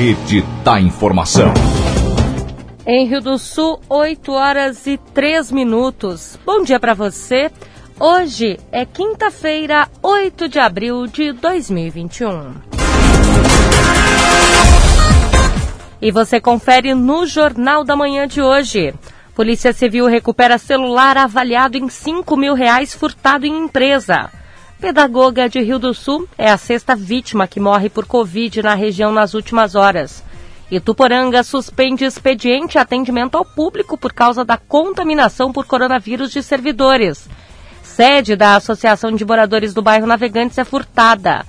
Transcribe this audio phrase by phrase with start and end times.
[0.00, 1.52] Rede da Informação.
[2.86, 6.38] Em Rio do Sul, 8 horas e 3 minutos.
[6.46, 7.50] Bom dia para você.
[7.98, 12.54] Hoje é quinta-feira, 8 de abril de 2021.
[16.00, 18.94] E você confere no Jornal da Manhã de hoje.
[19.34, 24.30] Polícia Civil recupera celular avaliado em 5 mil reais furtado em empresa.
[24.80, 29.12] Pedagoga de Rio do Sul é a sexta vítima que morre por Covid na região
[29.12, 30.24] nas últimas horas.
[30.70, 37.28] Ituporanga suspende expediente atendimento ao público por causa da contaminação por coronavírus de servidores.
[37.82, 41.44] Sede da Associação de Moradores do Bairro Navegantes é furtada.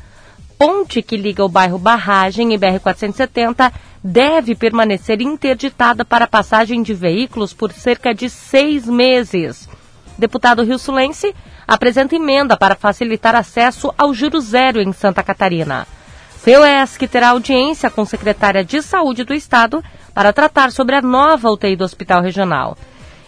[0.57, 3.71] Ponte que liga o bairro Barragem e BR-470
[4.04, 9.70] deve permanecer interditada para passagem de veículos por cerca de seis meses.
[10.18, 11.34] Deputado Rio Sulense
[11.71, 15.88] apresenta emenda para facilitar acesso ao juro zero em Santa Catarina.
[16.43, 19.81] FEUESC terá audiência com secretária de Saúde do Estado
[20.13, 22.77] para tratar sobre a nova UTI do Hospital Regional.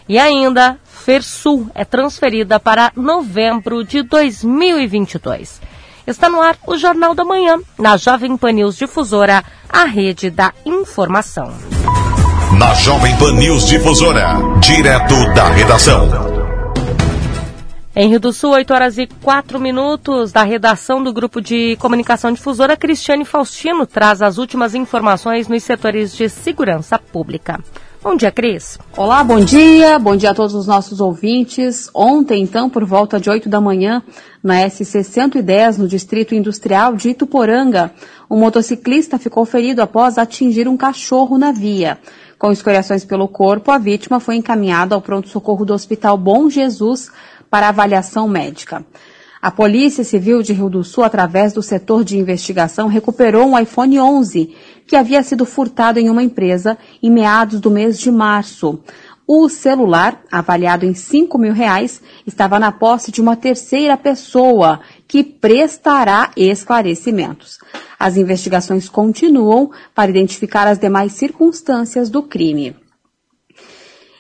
[0.10, 5.62] E ainda, FERSUL é transferida para novembro de 2022.
[6.06, 10.52] Está no ar o Jornal da Manhã, na Jovem Pan News Difusora, a rede da
[10.66, 11.54] informação.
[12.60, 16.43] Na Jovem Pan News Difusora, direto da redação.
[17.96, 22.32] Em Rio do Sul, 8 horas e 4 minutos, da redação do Grupo de Comunicação
[22.32, 27.60] Difusora, Cristiane Faustino traz as últimas informações nos setores de segurança pública.
[28.02, 28.80] Bom dia, Cris.
[28.98, 30.00] Olá, bom dia.
[30.00, 31.88] Bom dia a todos os nossos ouvintes.
[31.94, 34.02] Ontem, então, por volta de 8 da manhã,
[34.44, 37.94] na SC 110, no Distrito Industrial de Ituporanga,
[38.30, 42.00] um motociclista ficou ferido após atingir um cachorro na via.
[42.40, 47.10] Com escoriações pelo corpo, a vítima foi encaminhada ao pronto-socorro do Hospital Bom Jesus
[47.54, 48.84] para avaliação médica.
[49.40, 54.00] A Polícia Civil de Rio do Sul, através do setor de investigação, recuperou um iPhone
[54.00, 54.56] 11
[54.88, 58.80] que havia sido furtado em uma empresa em meados do mês de março.
[59.28, 65.24] O celular, avaliado em 5 mil reais, estava na posse de uma terceira pessoa que
[65.24, 67.60] prestará esclarecimentos.
[68.00, 72.76] As investigações continuam para identificar as demais circunstâncias do crime.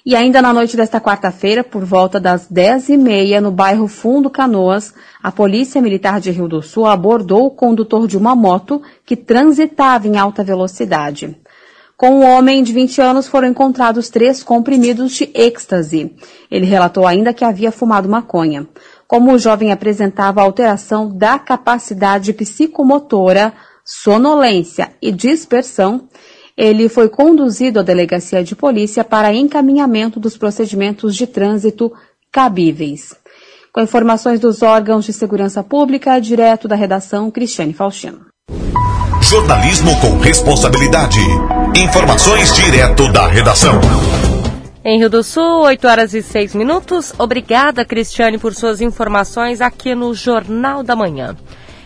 [0.05, 5.31] E ainda na noite desta quarta-feira, por volta das 10h30, no bairro Fundo Canoas, a
[5.31, 10.17] Polícia Militar de Rio do Sul abordou o condutor de uma moto que transitava em
[10.17, 11.37] alta velocidade.
[11.95, 16.13] Com o homem de 20 anos foram encontrados três comprimidos de êxtase.
[16.51, 18.67] Ele relatou ainda que havia fumado maconha.
[19.07, 23.53] Como o jovem apresentava alteração da capacidade psicomotora,
[23.85, 26.09] sonolência e dispersão,
[26.57, 31.91] ele foi conduzido à delegacia de polícia para encaminhamento dos procedimentos de trânsito
[32.31, 33.15] cabíveis.
[33.73, 38.27] Com informações dos órgãos de segurança pública, direto da redação, Cristiane Faustino.
[39.21, 41.19] Jornalismo com responsabilidade.
[41.75, 43.79] Informações direto da redação.
[44.85, 47.13] Em Rio do Sul, 8 horas e 6 minutos.
[47.17, 51.37] Obrigada, Cristiane, por suas informações aqui no Jornal da Manhã.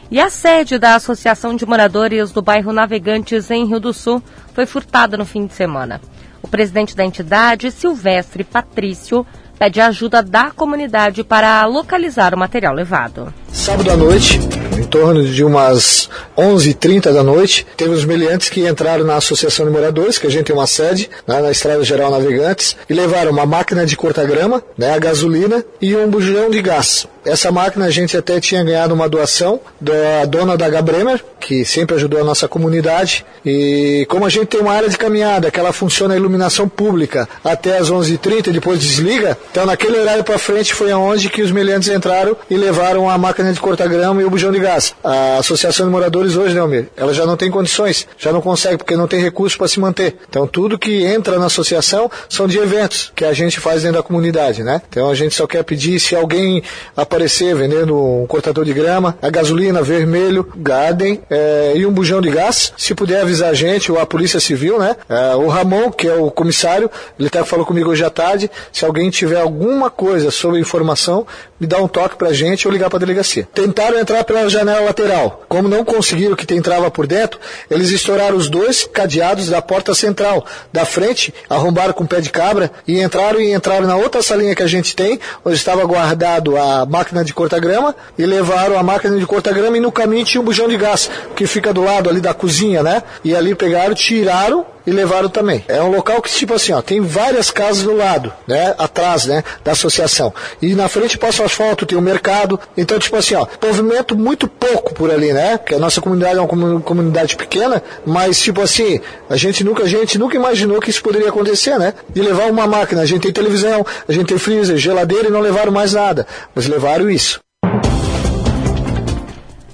[0.09, 4.23] E a sede da Associação de Moradores do bairro Navegantes, em Rio do Sul,
[4.53, 6.00] foi furtada no fim de semana.
[6.41, 9.25] O presidente da entidade, Silvestre Patrício,
[9.59, 13.34] pede ajuda da comunidade para localizar o material levado.
[13.51, 14.40] Sábado à noite,
[14.78, 16.08] em torno de umas
[16.38, 20.46] 11h30 da noite, teve os meliantes que entraram na Associação de Moradores, que a gente
[20.46, 24.94] tem uma sede né, na Estrada Geral Navegantes, e levaram uma máquina de corta-grama, né,
[24.94, 27.08] a gasolina e um bujão de gás.
[27.26, 31.96] Essa máquina a gente até tinha ganhado uma doação da dona da Gabremer, que sempre
[31.96, 33.26] ajudou a nossa comunidade.
[33.46, 37.28] E como a gente tem uma área de caminhada, que ela funciona a iluminação pública
[37.44, 41.52] até as 11h30 e depois desliga, então naquele horário para frente foi aonde que os
[41.52, 44.66] meliantes entraram e levaram a máquina de cortar grama e o bujão de gás.
[45.03, 48.78] A Associação de Moradores hoje, né, Almir, ela já não tem condições, já não consegue,
[48.78, 50.17] porque não tem recurso para se manter.
[50.29, 54.03] Então tudo que entra na associação são de eventos que a gente faz dentro da
[54.03, 54.81] comunidade, né?
[54.89, 56.61] Então a gente só quer pedir se alguém
[56.95, 62.29] aparecer vendendo um cortador de grama, a gasolina vermelho, Garden é, e um bujão de
[62.29, 62.73] gás.
[62.78, 64.96] Se puder avisar a gente, ou a Polícia Civil, né?
[65.09, 68.49] É, o Ramon, que é o comissário, ele até falou comigo hoje à tarde.
[68.72, 71.25] Se alguém tiver alguma coisa sobre informação,
[71.59, 73.48] me dá um toque pra gente ou ligar pra delegacia.
[73.54, 75.44] Tentaram entrar pela janela lateral.
[75.48, 77.40] Como não conseguiram que entrava por dentro,
[77.70, 82.30] eles estouraram os dois cadeados da porta central da frente, arrombaram com o pé de
[82.30, 86.58] cabra e entraram e entraram na outra salinha que a gente tem, onde estava guardado
[86.58, 90.26] a máquina de cortar grama e levaram a máquina de cortar grama e no caminho
[90.26, 93.04] tinha um bujão de gás que fica do lado ali da cozinha, né?
[93.24, 95.66] E ali pegaram, tiraram e levaram também.
[95.67, 98.73] É um local que, tipo assim, ó, tem várias casas do lado, né?
[98.78, 99.43] Atrás, né?
[99.61, 100.34] Da associação.
[100.61, 102.57] E na frente passa o asfalto, tem o um mercado.
[102.78, 105.57] Então, tipo assim, ó, movimento muito pouco por ali, né?
[105.57, 109.87] Porque a nossa comunidade é uma comunidade pequena, mas, tipo assim, a gente nunca, a
[109.87, 111.93] gente nunca imaginou que isso poderia acontecer, né?
[112.09, 113.01] De levar uma máquina.
[113.01, 116.25] A gente tem televisão, a gente tem freezer, geladeira e não levaram mais nada.
[116.55, 117.41] Mas levaram isso.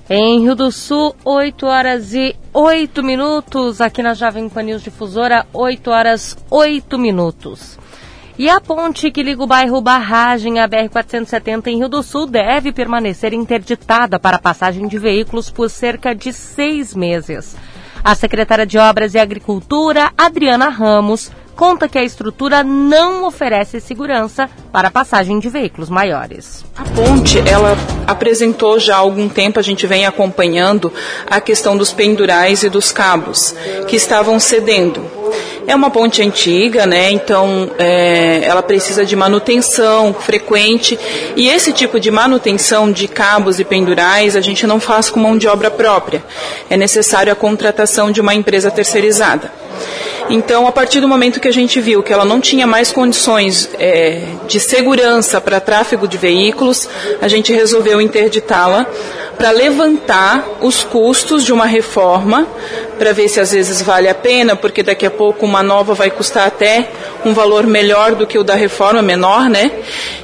[0.09, 3.79] Em Rio do Sul, 8 horas e 8 minutos.
[3.79, 7.79] Aqui na Jovem Pan News Difusora, 8 horas 8 minutos.
[8.37, 12.73] E a ponte que liga o bairro Barragem à BR-470 em Rio do Sul deve
[12.73, 17.55] permanecer interditada para passagem de veículos por cerca de seis meses.
[18.03, 24.49] A secretária de Obras e Agricultura, Adriana Ramos, conta que a estrutura não oferece segurança
[24.71, 26.65] para a passagem de veículos maiores.
[26.75, 27.77] A ponte, ela
[28.07, 30.91] apresentou já há algum tempo, a gente vem acompanhando
[31.29, 33.55] a questão dos pendurais e dos cabos
[33.87, 35.05] que estavam cedendo.
[35.65, 37.09] É uma ponte antiga, né?
[37.11, 40.99] Então é, ela precisa de manutenção frequente
[41.35, 45.37] e esse tipo de manutenção de cabos e pendurais a gente não faz com mão
[45.37, 46.23] de obra própria.
[46.69, 49.51] É necessário a contratação de uma empresa terceirizada.
[50.33, 53.69] Então, a partir do momento que a gente viu que ela não tinha mais condições
[53.77, 56.89] é, de segurança para tráfego de veículos,
[57.21, 58.87] a gente resolveu interditá-la
[59.37, 62.47] para levantar os custos de uma reforma,
[62.97, 66.09] para ver se às vezes vale a pena, porque daqui a pouco uma nova vai
[66.09, 66.89] custar até
[67.25, 69.71] um valor melhor do que o da reforma, menor, né?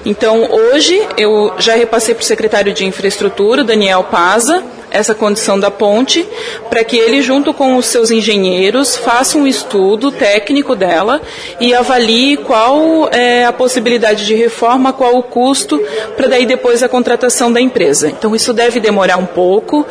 [0.06, 5.70] Então, hoje eu já repassei para o secretário de Infraestrutura, Daniel Paza, essa condição da
[5.70, 6.28] ponte,
[6.70, 11.22] para que ele, junto com os seus engenheiros, faça um estudo técnico dela
[11.60, 15.80] e avalie qual é a possibilidade de reforma, qual o custo,
[16.16, 18.10] para daí depois a contratação da empresa.
[18.10, 19.86] Então isso deve demorar um pouco,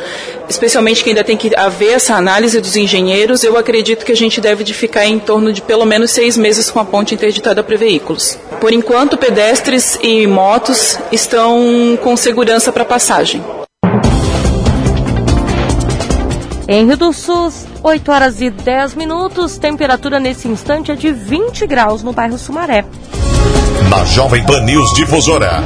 [0.47, 3.43] especialmente que ainda tem que haver essa análise dos engenheiros.
[3.43, 6.69] Eu acredito que a gente deve de ficar em torno de pelo menos seis meses
[6.69, 8.37] com a ponte interditada para veículos.
[8.59, 13.43] Por enquanto, pedestres e motos estão com segurança para passagem.
[16.67, 17.51] Em Rio do Sul,
[17.81, 22.85] 8 horas e 10 minutos, temperatura nesse instante é de 20 graus no bairro Sumaré.
[23.89, 25.63] Na Jovem Pan News Difusora,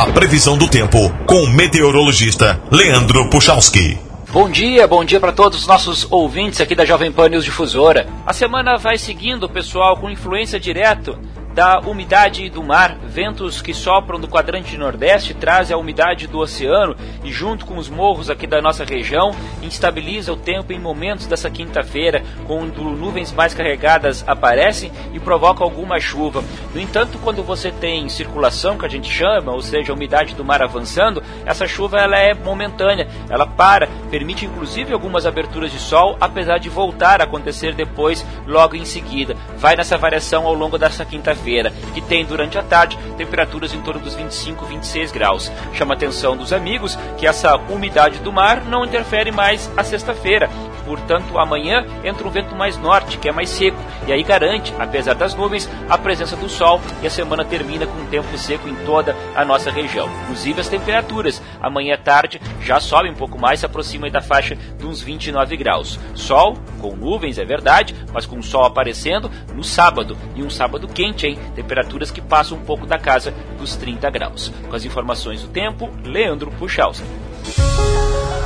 [0.00, 3.98] a previsão do tempo com o meteorologista Leandro Puchalski.
[4.32, 8.08] Bom dia, bom dia para todos os nossos ouvintes aqui da Jovem Pan News Difusora.
[8.24, 11.18] A semana vai seguindo, pessoal, com influência direto
[11.52, 16.94] da umidade do mar, ventos que sopram do quadrante nordeste trazem a umidade do oceano
[17.24, 21.50] e junto com os morros aqui da nossa região instabiliza o tempo em momentos dessa
[21.50, 26.44] quinta-feira, quando nuvens mais carregadas aparecem e provocam alguma chuva.
[26.72, 30.44] No entanto, quando você tem circulação, que a gente chama, ou seja, a umidade do
[30.44, 36.16] mar avançando, essa chuva ela é momentânea, ela para, permite inclusive algumas aberturas de sol,
[36.20, 39.36] apesar de voltar a acontecer depois, logo em seguida.
[39.56, 43.80] Vai nessa variação ao longo dessa quinta-feira quinta-feira, que tem durante a tarde temperaturas em
[43.80, 45.50] torno dos 25, 26 graus.
[45.74, 50.48] Chama a atenção dos amigos que essa umidade do mar não interfere mais a sexta-feira.
[50.84, 55.14] Portanto, amanhã entra um vento mais norte, que é mais seco, e aí garante, apesar
[55.14, 58.74] das nuvens, a presença do sol e a semana termina com um tempo seco em
[58.84, 60.08] toda a nossa região.
[60.24, 64.56] Inclusive as temperaturas, amanhã à tarde já sobe um pouco mais, se aproxima da faixa
[64.56, 65.98] de uns 29 graus.
[66.14, 70.88] Sol com nuvens, é verdade, mas com o sol aparecendo no sábado, e um sábado
[70.88, 71.38] quente, hein?
[71.54, 74.52] Temperaturas que passam um pouco da casa dos 30 graus.
[74.68, 77.06] Com as informações do tempo, Leandro Puchalski.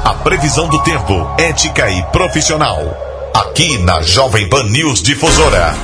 [0.04, 2.78] A previsão do tempo, ética e profissional.
[3.34, 5.74] Aqui na Jovem Pan News Difusora.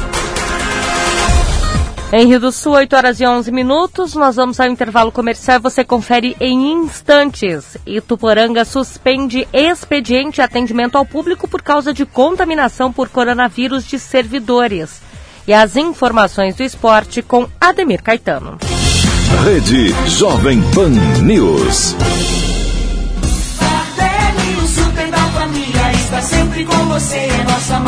[2.12, 5.62] Em Rio do Sul, 8 horas e 11 minutos, nós vamos ao intervalo comercial e
[5.62, 7.76] você confere em instantes.
[7.86, 15.00] Ituporanga suspende expediente de atendimento ao público por causa de contaminação por coronavírus de servidores.
[15.50, 18.56] E as informações do esporte com Ademir Caetano.
[19.44, 20.90] Rede Jovem Pan
[21.24, 21.96] News.
[26.90, 27.80] Você, é nossa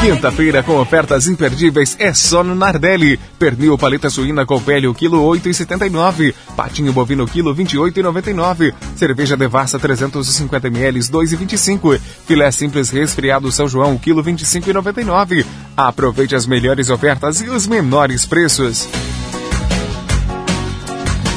[0.00, 3.18] Quinta-feira com ofertas imperdíveis é só no Nardelli.
[3.38, 6.34] Pernil paleta suína com pele, o quilo 8,79.
[6.56, 8.72] Patinho bovino, quilo 28,99.
[8.96, 12.00] Cerveja Devassa 350 ml, 2,25.
[12.26, 15.44] Filé simples resfriado São João, quilo 25,99.
[15.76, 18.88] Aproveite as melhores ofertas e os menores preços.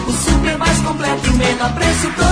[0.08, 2.29] O super mais completo e menor preço todo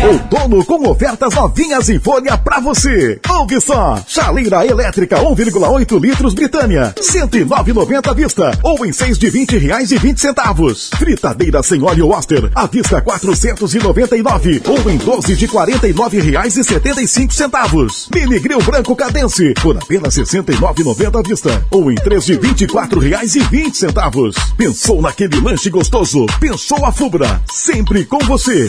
[0.00, 3.20] Outono com ofertas novinhas em folha pra você.
[3.28, 4.00] Ouve só.
[4.06, 6.94] Chaleira elétrica 1,8 litros Britânia.
[6.96, 8.58] 109,90 à vista.
[8.62, 10.90] Ou em 6 de 20 reais e 20 centavos.
[10.96, 12.48] Fritadeira sem óleo Oster.
[12.54, 14.62] À vista 499.
[14.66, 18.08] Ou em 12 de 49 reais e 75 centavos.
[18.14, 19.52] Mini branco Cadence.
[19.60, 21.66] Por apenas 69,90 à vista.
[21.72, 24.36] Ou em 3 de 24 reais e 20 centavos.
[24.56, 26.24] Pensou naquele lanche gostoso?
[26.38, 27.42] Pensou a Fubra.
[27.52, 28.68] Sempre com você.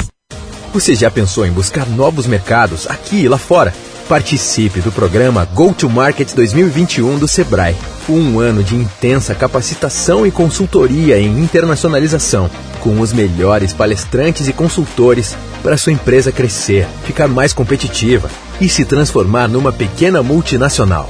[0.74, 3.74] Você já pensou em buscar novos mercados aqui e lá fora?
[4.08, 7.76] Participe do programa Go to Market 2021 do Sebrae.
[8.08, 15.36] Um ano de intensa capacitação e consultoria em internacionalização, com os melhores palestrantes e consultores
[15.64, 18.30] para sua empresa crescer, ficar mais competitiva
[18.62, 21.10] e se transformar numa pequena multinacional.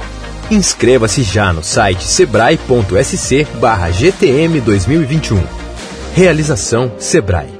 [0.50, 5.42] Inscreva-se já no site sebrae.sc/gtm 2021.
[6.14, 7.59] Realização Sebrae.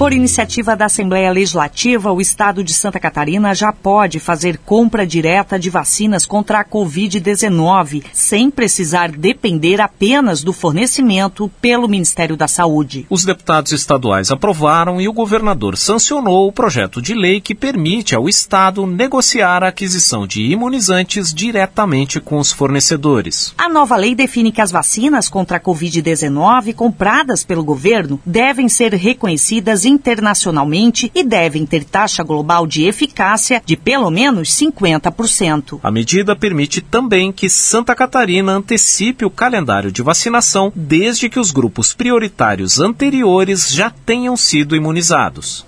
[0.00, 5.58] Por iniciativa da Assembleia Legislativa, o Estado de Santa Catarina já pode fazer compra direta
[5.58, 13.04] de vacinas contra a Covid-19, sem precisar depender apenas do fornecimento pelo Ministério da Saúde.
[13.10, 18.26] Os deputados estaduais aprovaram e o governador sancionou o projeto de lei que permite ao
[18.26, 23.52] Estado negociar a aquisição de imunizantes diretamente com os fornecedores.
[23.58, 28.94] A nova lei define que as vacinas contra a Covid-19 compradas pelo governo devem ser
[28.94, 35.80] reconhecidas internacionalmente e devem ter taxa global de eficácia de pelo menos 50%.
[35.82, 41.50] A medida permite também que Santa Catarina antecipe o calendário de vacinação desde que os
[41.50, 45.66] grupos prioritários anteriores já tenham sido imunizados.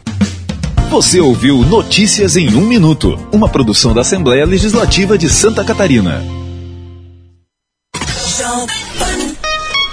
[0.91, 6.42] Você ouviu Notícias em um Minuto, uma produção da Assembleia Legislativa de Santa Catarina.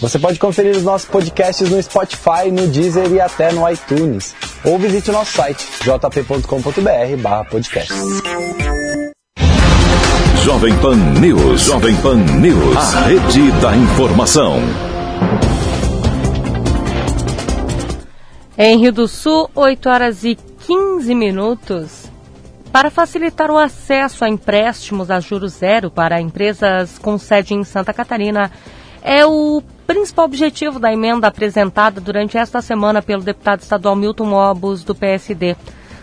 [0.00, 4.34] Você pode conferir os nossos podcasts no Spotify, no Deezer e até no iTunes.
[4.64, 7.92] Ou visite o nosso site jp.com.br podcast.
[10.42, 11.60] Jovem Pan News.
[11.60, 12.76] Jovem Pan News.
[12.76, 14.56] A rede da informação.
[18.56, 20.34] Em Rio do Sul, 8 horas e
[20.66, 22.10] 15 minutos.
[22.72, 27.92] Para facilitar o acesso a empréstimos a juros zero para empresas com sede em Santa
[27.92, 28.50] Catarina,
[29.02, 34.84] é o principal objetivo da emenda apresentada durante esta semana pelo deputado estadual Milton Mobos,
[34.84, 35.56] do PSD.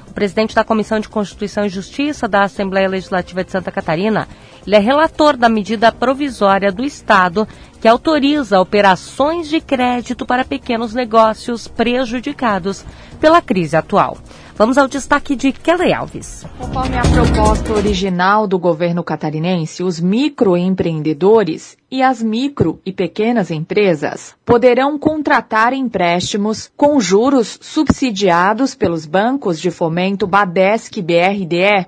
[0.07, 4.27] O presidente da Comissão de Constituição e Justiça da Assembleia Legislativa de Santa Catarina,
[4.65, 7.47] ele é relator da medida provisória do Estado
[7.79, 12.83] que autoriza operações de crédito para pequenos negócios prejudicados
[13.19, 14.17] pela crise atual.
[14.57, 16.43] Vamos ao destaque de Kelly Alves.
[16.57, 24.35] Conforme a proposta original do governo catarinense, os microempreendedores e as micro e pequenas empresas
[24.43, 31.85] poderão contratar empréstimos com juros subsidiados pelos bancos de fomento Badesc BRDE.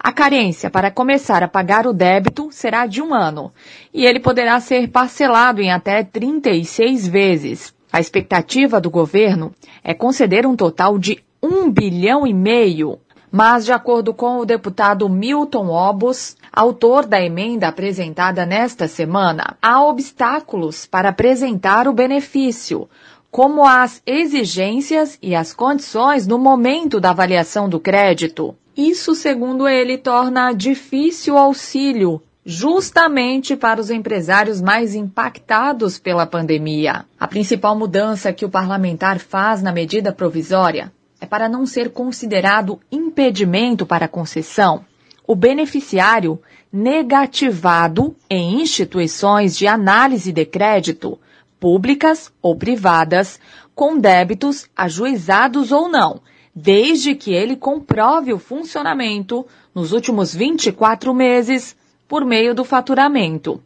[0.00, 3.52] A carência para começar a pagar o débito será de um ano
[3.92, 7.74] e ele poderá ser parcelado em até 36 vezes.
[7.92, 9.52] A expectativa do governo
[9.84, 13.00] é conceder um total de um bilhão e meio.
[13.30, 19.82] Mas, de acordo com o deputado Milton Obos, autor da emenda apresentada nesta semana, há
[19.82, 22.88] obstáculos para apresentar o benefício,
[23.30, 28.54] como as exigências e as condições no momento da avaliação do crédito.
[28.76, 37.04] Isso, segundo ele, torna difícil o auxílio justamente para os empresários mais impactados pela pandemia.
[37.18, 42.80] A principal mudança que o parlamentar faz na medida provisória é para não ser considerado
[42.90, 44.84] impedimento para a concessão
[45.24, 51.16] o beneficiário negativado em instituições de análise de crédito,
[51.60, 53.38] públicas ou privadas,
[53.72, 56.20] com débitos ajuizados ou não,
[56.52, 61.76] desde que ele comprove o funcionamento nos últimos 24 meses
[62.08, 63.62] por meio do faturamento.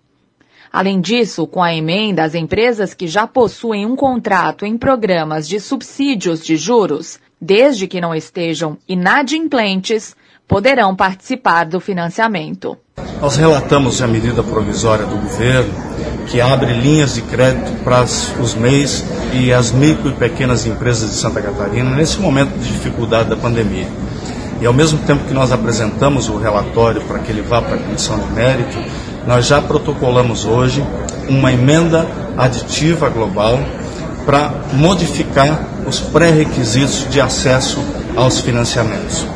[0.70, 5.58] Além disso, com a emenda, as empresas que já possuem um contrato em programas de
[5.58, 10.16] subsídios de juros desde que não estejam inadimplentes,
[10.48, 12.76] poderão participar do financiamento.
[13.20, 15.72] Nós relatamos a medida provisória do governo
[16.26, 21.16] que abre linhas de crédito para os MEIs e as micro e pequenas empresas de
[21.16, 23.86] Santa Catarina nesse momento de dificuldade da pandemia.
[24.60, 27.78] E ao mesmo tempo que nós apresentamos o relatório para que ele vá para a
[27.78, 28.78] comissão de mérito,
[29.26, 30.82] nós já protocolamos hoje
[31.28, 33.58] uma emenda aditiva global
[34.24, 37.78] para modificar os pré-requisitos de acesso
[38.14, 39.26] aos financiamentos.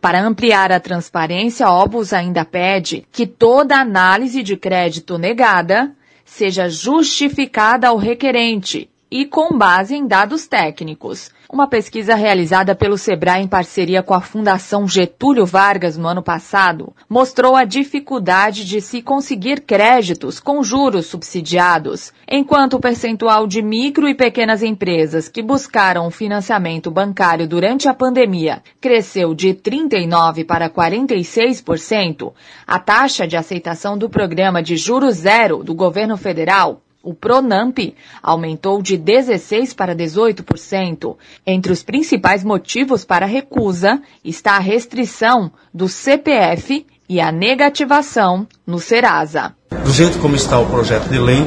[0.00, 5.92] Para ampliar a transparência, a Obus ainda pede que toda análise de crédito negada
[6.24, 11.30] seja justificada ao requerente e com base em dados técnicos.
[11.52, 16.94] Uma pesquisa realizada pelo Sebrae em parceria com a Fundação Getúlio Vargas no ano passado
[17.08, 24.08] mostrou a dificuldade de se conseguir créditos com juros subsidiados, enquanto o percentual de micro
[24.08, 32.32] e pequenas empresas que buscaram financiamento bancário durante a pandemia cresceu de 39 para 46%,
[32.64, 37.78] a taxa de aceitação do programa de juros zero do governo federal o Pronamp
[38.22, 41.16] aumentou de 16% para 18%.
[41.46, 48.46] Entre os principais motivos para a recusa está a restrição do CPF e a negativação
[48.66, 49.54] no Serasa.
[49.84, 51.44] Do jeito como está o projeto de lei,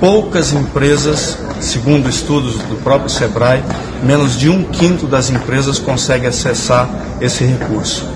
[0.00, 3.62] poucas empresas, segundo estudos do próprio Sebrae,
[4.02, 6.88] menos de um quinto das empresas consegue acessar
[7.20, 8.08] esse recurso.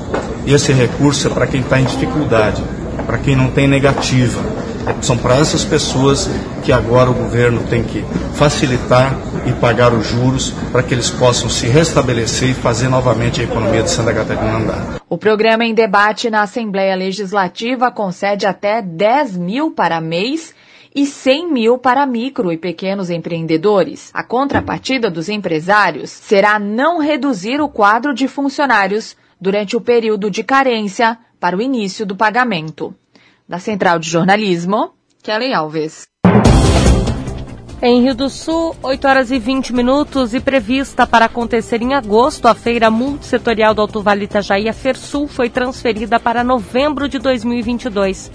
[0.47, 2.63] E esse recurso é para quem está em dificuldade,
[3.07, 4.64] para quem não tem negativa
[5.01, 6.29] são para essas pessoas
[6.65, 9.15] que agora o governo tem que facilitar
[9.47, 13.83] e pagar os juros para que eles possam se restabelecer e fazer novamente a economia
[13.83, 15.01] de Santa Catarina andar.
[15.09, 20.55] O programa em debate na Assembleia Legislativa concede até 10 mil para mês
[20.95, 24.11] e 100 mil para micro e pequenos empreendedores.
[24.15, 30.45] A contrapartida dos empresários será não reduzir o quadro de funcionários durante o período de
[30.45, 32.95] carência para o início do pagamento.
[33.55, 36.09] Da Central de Jornalismo, Kelly Alves.
[37.81, 42.49] Em Rio do Sul, 8 horas e 20 minutos e prevista para acontecer em agosto,
[42.49, 48.29] a feira multissetorial do Alto Vale Itajaí, a FERSUL, foi transferida para novembro de 2022.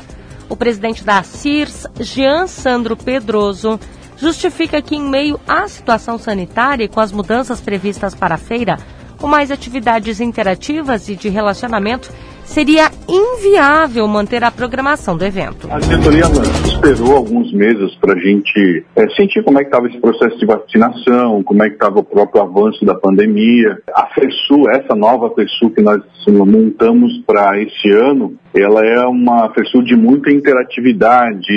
[0.47, 3.77] O presidente da CIRS, Jean Sandro Pedroso,
[4.15, 8.77] justifica que, em meio à situação sanitária e com as mudanças previstas para a feira,
[9.17, 12.09] com mais atividades interativas e de relacionamento,
[12.49, 15.67] seria inviável manter a programação do evento.
[15.71, 16.25] A diretoria
[16.65, 20.45] esperou alguns meses para a gente é, sentir como é que estava esse processo de
[20.45, 23.77] vacinação, como é que estava o próprio avanço da pandemia.
[23.95, 29.83] A FESU, essa nova FESU que nós montamos para esse ano, ela é uma FESU
[29.83, 31.51] de muita interatividade,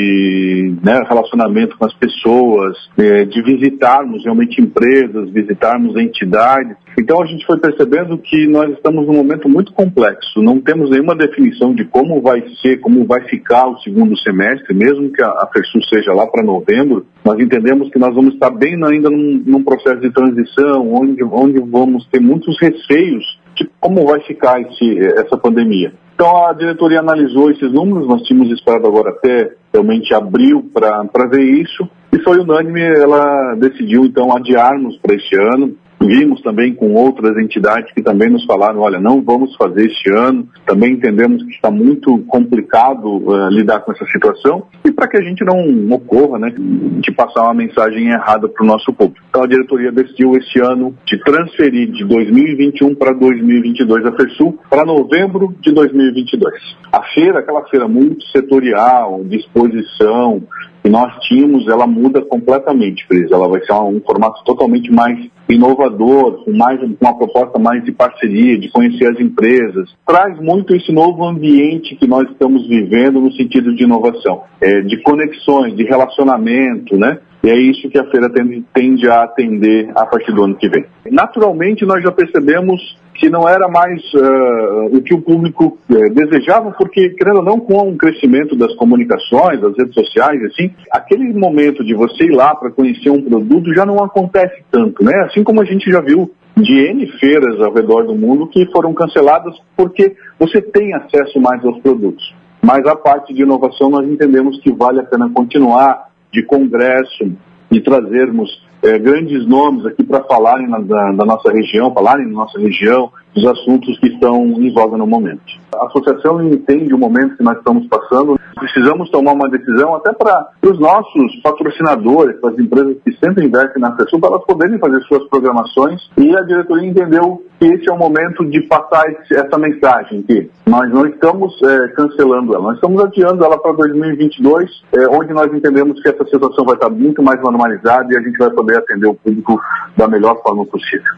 [0.82, 6.76] né, relacionamento com as pessoas, é, de visitarmos realmente empresas, visitarmos entidades.
[6.98, 11.14] Então a gente foi percebendo que nós estamos num momento muito complexo, não temos nenhuma
[11.14, 15.50] definição de como vai ser, como vai ficar o segundo semestre, mesmo que a, a
[15.88, 20.00] seja lá para novembro, nós entendemos que nós vamos estar bem ainda num, num processo
[20.00, 25.92] de transição, onde, onde vamos ter muitos receios de como vai ficar esse, essa pandemia.
[26.14, 31.42] Então a diretoria analisou esses números, nós tínhamos esperado agora até realmente abril para ver
[31.42, 35.74] isso, e foi unânime, ela decidiu então adiarmos para este ano,
[36.06, 40.48] Vimos também com outras entidades que também nos falaram, olha, não vamos fazer este ano.
[40.66, 45.22] Também entendemos que está muito complicado uh, lidar com essa situação e para que a
[45.22, 49.24] gente não ocorra, né, de passar uma mensagem errada para o nosso público.
[49.28, 54.84] Então a diretoria decidiu este ano de transferir de 2021 para 2022 a FESUL para
[54.84, 56.52] novembro de 2022.
[56.92, 60.42] A feira, aquela feira multissetorial, de exposição,
[60.82, 63.30] que nós tínhamos, ela muda completamente, Cris.
[63.30, 65.18] Ela vai ser um, um formato totalmente mais
[65.48, 69.94] inovador, com, mais, uma proposta mais de parceria, de conhecer as empresas.
[70.06, 75.00] Traz muito esse novo ambiente que nós estamos vivendo no sentido de inovação, é, de
[75.02, 77.18] conexões, de relacionamento, né?
[77.42, 80.68] E é isso que a feira tende, tende a atender a partir do ano que
[80.68, 80.84] vem.
[81.10, 82.80] Naturalmente, nós já percebemos
[83.14, 87.58] que não era mais uh, o que o público uh, desejava, porque, querendo ou não,
[87.58, 92.54] com o crescimento das comunicações, das redes sociais, assim, aquele momento de você ir lá
[92.54, 95.12] para conhecer um produto já não acontece tanto, né?
[95.26, 98.92] Assim como a gente já viu de N feiras ao redor do mundo que foram
[98.92, 102.34] canceladas porque você tem acesso mais aos produtos.
[102.64, 107.32] Mas a parte de inovação nós entendemos que vale a pena continuar, de congresso,
[107.70, 112.32] de trazermos é, grandes nomes aqui para falarem na, da, da, nossa região, falarem na
[112.32, 115.42] nossa região, dos assuntos que estão em voga no momento.
[115.74, 118.38] A associação entende o momento que nós estamos passando.
[118.54, 123.80] Precisamos tomar uma decisão até para os nossos patrocinadores, para as empresas que sempre investem
[123.80, 126.00] na FESUL, para elas poderem fazer suas programações.
[126.16, 130.50] E a diretoria entendeu que esse é o momento de passar esse, essa mensagem, que
[130.66, 135.52] nós não estamos é, cancelando ela, nós estamos adiando ela para 2022, é, onde nós
[135.52, 139.06] entendemos que essa situação vai estar muito mais normalizada e a gente vai poder atender
[139.06, 139.60] o público
[139.96, 141.12] da melhor forma possível.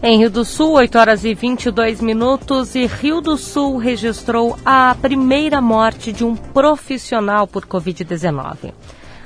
[0.00, 4.94] Em Rio do Sul, 8 horas e 22 minutos, e Rio do Sul registrou a
[4.94, 8.72] primeira morte de um profissional por Covid-19.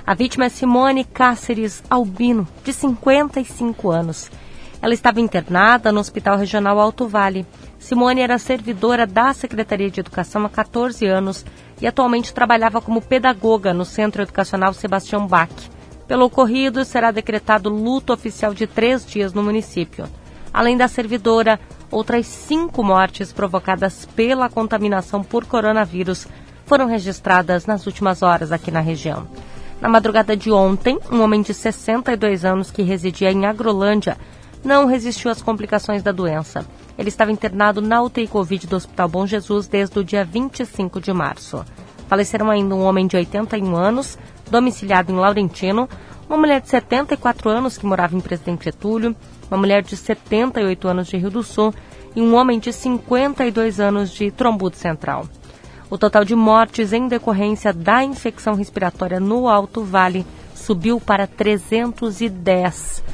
[0.07, 4.31] A vítima é Simone Cáceres Albino, de 55 anos.
[4.81, 7.47] Ela estava internada no Hospital Regional Alto Vale.
[7.79, 11.45] Simone era servidora da Secretaria de Educação há 14 anos
[11.83, 15.53] e atualmente trabalhava como pedagoga no Centro Educacional Sebastião Bach.
[16.09, 20.09] Pelo ocorrido, será decretado luto oficial de três dias no município.
[20.53, 21.59] Além da servidora,
[21.91, 26.27] outras cinco mortes provocadas pela contaminação por coronavírus
[26.67, 29.27] foram registradas nas últimas horas aqui na região.
[29.81, 34.17] Na madrugada de ontem, um homem de 62 anos que residia em Agrolândia
[34.65, 36.65] não resistiu às complicações da doença.
[36.97, 41.13] Ele estava internado na UTI Covid do Hospital Bom Jesus desde o dia 25 de
[41.13, 41.65] março.
[42.07, 44.19] Faleceram ainda um homem de 81 anos,
[44.51, 45.89] domiciliado em Laurentino,
[46.29, 49.17] uma mulher de 74 anos que morava em Presidente Getúlio,
[49.53, 51.75] uma mulher de 78 anos de Rio do Sul
[52.17, 55.29] e um homem de 52 anos de Trombudo Central.
[55.91, 63.05] O total de mortes em decorrência da infecção respiratória no Alto Vale subiu para 310.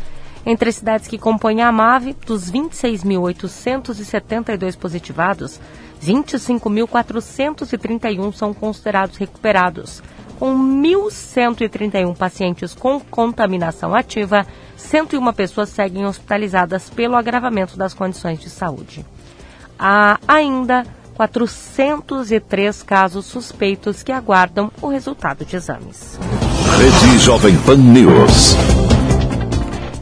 [0.47, 5.61] Entre as cidades que compõem a MAVE, dos 26.872 positivados,
[6.01, 10.01] 25.431 são considerados recuperados.
[10.39, 14.47] Com 1.131 pacientes com contaminação ativa,
[14.77, 19.05] 101 pessoas seguem hospitalizadas pelo agravamento das condições de saúde.
[19.77, 26.17] Há ainda 403 casos suspeitos que aguardam o resultado de exames.
[26.79, 28.55] Rede Jovem Pan News.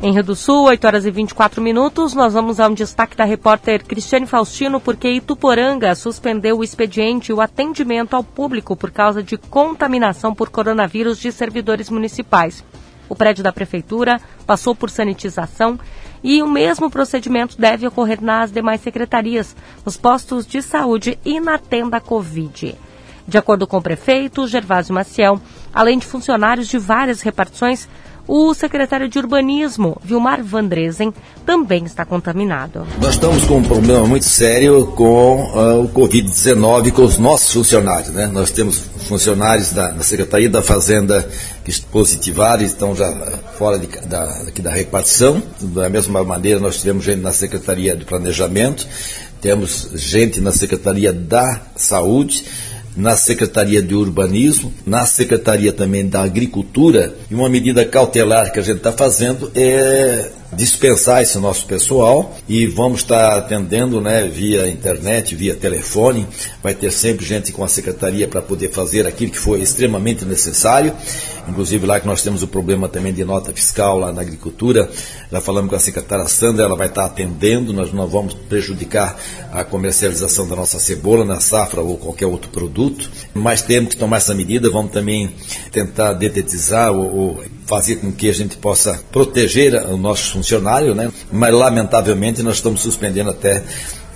[0.03, 3.25] Em Rio do Sul, 8 horas e 24 minutos, nós vamos a um destaque da
[3.25, 9.23] repórter Cristiane Faustino, porque Ituporanga suspendeu o expediente e o atendimento ao público por causa
[9.23, 12.63] de contaminação por coronavírus de servidores municipais.
[13.09, 15.81] O prédio da prefeitura passou por sanitização
[16.23, 21.57] e o mesmo procedimento deve ocorrer nas demais secretarias, nos postos de saúde e na
[21.59, 22.77] tenda Covid.
[23.27, 25.41] De acordo com o prefeito Gervásio Maciel,
[25.73, 27.89] além de funcionários de várias repartições,
[28.27, 31.13] o secretário de Urbanismo, Vilmar Vandresen,
[31.45, 32.87] também está contaminado.
[33.01, 38.11] Nós estamos com um problema muito sério com uh, o Covid-19 com os nossos funcionários.
[38.11, 38.27] Né?
[38.27, 41.29] Nós temos funcionários da, da Secretaria da Fazenda
[41.65, 43.11] que positivaram estão já
[43.57, 45.43] fora de, da, aqui da repartição.
[45.61, 48.87] Da mesma maneira, nós tivemos gente na Secretaria de Planejamento,
[49.41, 52.45] temos gente na Secretaria da Saúde
[52.97, 58.63] na Secretaria de Urbanismo, na Secretaria também da Agricultura, e uma medida cautelar que a
[58.63, 65.35] gente está fazendo é dispensar esse nosso pessoal e vamos estar atendendo né, via internet,
[65.35, 66.27] via telefone.
[66.63, 70.93] Vai ter sempre gente com a secretaria para poder fazer aquilo que for extremamente necessário.
[71.49, 74.91] Inclusive lá que nós temos o problema também de nota fiscal lá na agricultura.
[75.31, 79.17] Já falamos com a secretária Sandra, ela vai estar atendendo, nós não vamos prejudicar
[79.53, 83.11] a comercialização da nossa cebola na safra ou qualquer outro produto.
[83.33, 85.31] Mas temos que tomar essa medida, vamos também
[85.71, 91.13] tentar detetizar ou, ou fazer com que a gente possa proteger o nosso funcionário, né?
[91.31, 93.63] Mas lamentavelmente nós estamos suspendendo até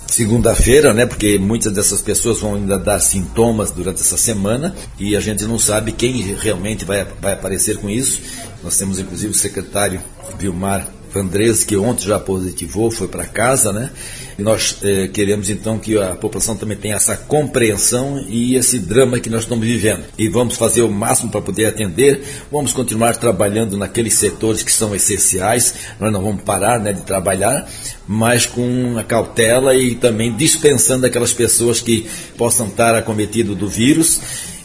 [0.07, 1.07] segunda-feira, né?
[1.07, 5.59] Porque muitas dessas pessoas vão ainda dar sintomas durante essa semana e a gente não
[5.59, 8.21] sabe quem realmente vai, vai aparecer com isso.
[8.63, 10.01] Nós temos inclusive o secretário
[10.39, 10.87] Vilmar
[11.19, 13.91] Andrés, que ontem já positivou, foi para casa, né?
[14.39, 19.19] E nós eh, queremos então que a população também tenha essa compreensão e esse drama
[19.19, 20.05] que nós estamos vivendo.
[20.17, 24.95] E vamos fazer o máximo para poder atender, vamos continuar trabalhando naqueles setores que são
[24.95, 27.69] essenciais, nós não vamos parar né, de trabalhar,
[28.07, 34.21] mas com a cautela e também dispensando aquelas pessoas que possam estar acometidas do vírus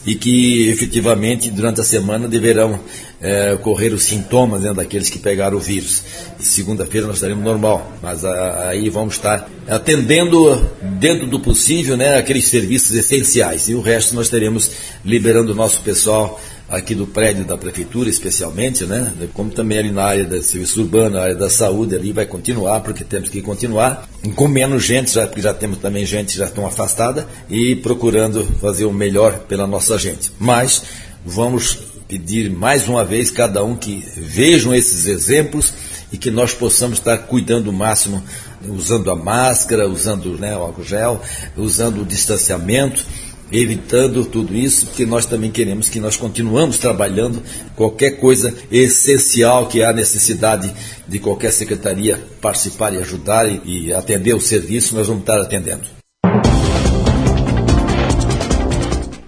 [0.06, 2.78] e que efetivamente durante a semana deverão
[3.20, 6.02] é, ocorrer os sintomas né, daqueles que pegaram o vírus.
[6.38, 10.64] Segunda-feira nós estaremos normal, mas a, aí vamos estar atendendo
[11.00, 14.70] dentro do possível né, aqueles serviços essenciais e o resto nós teremos
[15.04, 19.12] liberando o nosso pessoal aqui do prédio da prefeitura, especialmente, né?
[19.32, 23.04] Como também ali na área da serviço urbano, área da saúde, ali vai continuar, porque
[23.04, 27.26] temos que continuar, com menos gente, já, porque já temos também gente já estão afastada,
[27.48, 30.32] e procurando fazer o melhor pela nossa gente.
[30.38, 30.82] Mas
[31.24, 35.72] vamos pedir mais uma vez cada um que vejam esses exemplos
[36.12, 38.22] e que nós possamos estar cuidando o máximo
[38.68, 41.20] usando a máscara, usando né, o álcool gel,
[41.56, 43.04] usando o distanciamento
[43.50, 47.42] evitando tudo isso, porque nós também queremos que nós continuamos trabalhando
[47.74, 50.72] qualquer coisa essencial que há necessidade
[51.06, 55.96] de qualquer secretaria participar e ajudar e, atender o serviço, nós vamos estar atendendo.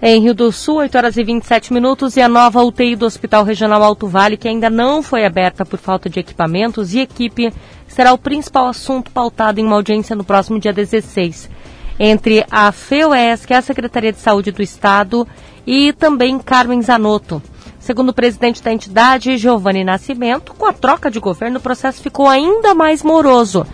[0.01, 3.43] Em Rio do Sul, 8 horas e 27 minutos, e a nova UTI do Hospital
[3.43, 7.51] Regional Alto Vale, que ainda não foi aberta por falta de equipamentos e equipe,
[7.85, 11.49] será o principal assunto pautado em uma audiência no próximo dia 16
[11.99, 15.27] entre a FEUES, que é a Secretaria de Saúde do Estado,
[15.67, 17.41] e também Carmen Zanotto.
[17.79, 22.27] Segundo o presidente da entidade, Giovanni Nascimento, com a troca de governo, o processo ficou
[22.27, 23.65] ainda mais moroso.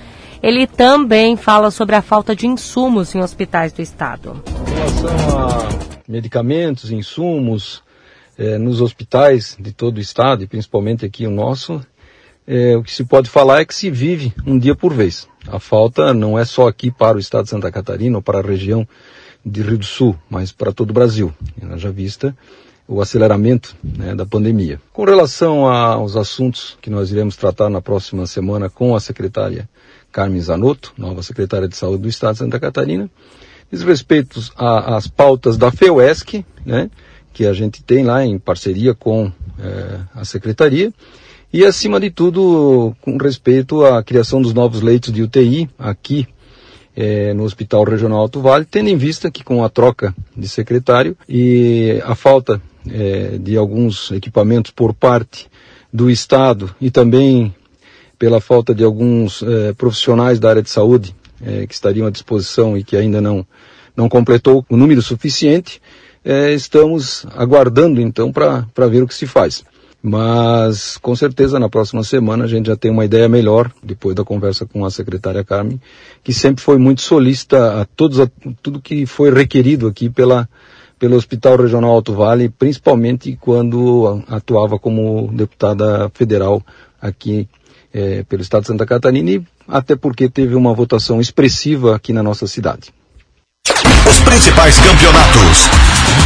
[0.42, 4.44] Ele também fala sobre a falta de insumos em hospitais do Estado.
[4.68, 7.84] Em relação a medicamentos, insumos,
[8.38, 11.82] eh, nos hospitais de todo o Estado, e principalmente aqui o nosso,
[12.48, 15.28] eh, o que se pode falar é que se vive um dia por vez.
[15.48, 18.42] A falta não é só aqui para o estado de Santa Catarina ou para a
[18.42, 18.88] região
[19.46, 21.34] de Rio do Sul, mas para todo o Brasil,
[21.78, 22.36] já vista
[22.88, 24.80] o aceleramento né, da pandemia.
[24.94, 29.68] Com relação aos assuntos que nós iremos tratar na próxima semana com a secretária
[30.12, 33.10] Carmen Zanotto, nova secretária de Saúde do Estado de Santa Catarina,
[33.72, 36.90] diz respeito às pautas da FEUESC, né,
[37.34, 40.94] que a gente tem lá em parceria com é, a secretaria,
[41.56, 46.28] e, acima de tudo, com respeito à criação dos novos leitos de UTI aqui
[46.94, 51.16] é, no Hospital Regional Alto Vale, tendo em vista que com a troca de secretário
[51.30, 55.48] e a falta é, de alguns equipamentos por parte
[55.94, 57.56] do Estado e também
[58.20, 61.16] pela falta de alguns é, profissionais da área de saúde
[61.68, 63.48] que estariam à disposição e que ainda não,
[63.96, 65.82] não completou o número suficiente,
[66.56, 69.64] estamos aguardando então para ver o que se faz.
[70.08, 74.24] Mas com certeza na próxima semana a gente já tem uma ideia melhor, depois da
[74.24, 75.82] conversa com a secretária Carmen,
[76.24, 78.30] que sempre foi muito solista a todos a,
[78.62, 80.48] tudo que foi requerido aqui pela
[81.00, 86.62] pelo Hospital Regional Alto Vale, principalmente quando atuava como deputada federal
[87.02, 87.50] aqui
[87.92, 92.22] é, pelo Estado de Santa Catarina e até porque teve uma votação expressiva aqui na
[92.22, 92.94] nossa cidade.
[94.08, 95.66] Os principais campeonatos,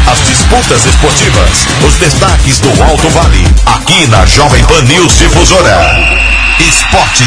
[0.10, 5.78] as disputas esportivas, os destaques do Alto Vale, aqui na Jovem Pan News Difusora.
[6.60, 7.26] Esporte.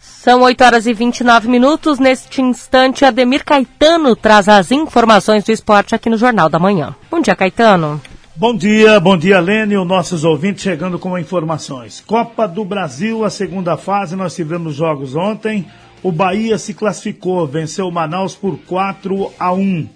[0.00, 1.98] São 8 horas e 29 minutos.
[1.98, 6.94] Neste instante, Ademir Caetano traz as informações do esporte aqui no Jornal da Manhã.
[7.10, 8.00] Bom dia, Caetano.
[8.34, 12.02] Bom dia, bom dia, Lênio, nossos ouvintes chegando com informações.
[12.06, 15.66] Copa do Brasil, a segunda fase, nós tivemos jogos ontem.
[16.02, 19.88] O Bahia se classificou, venceu o Manaus por 4 a 1.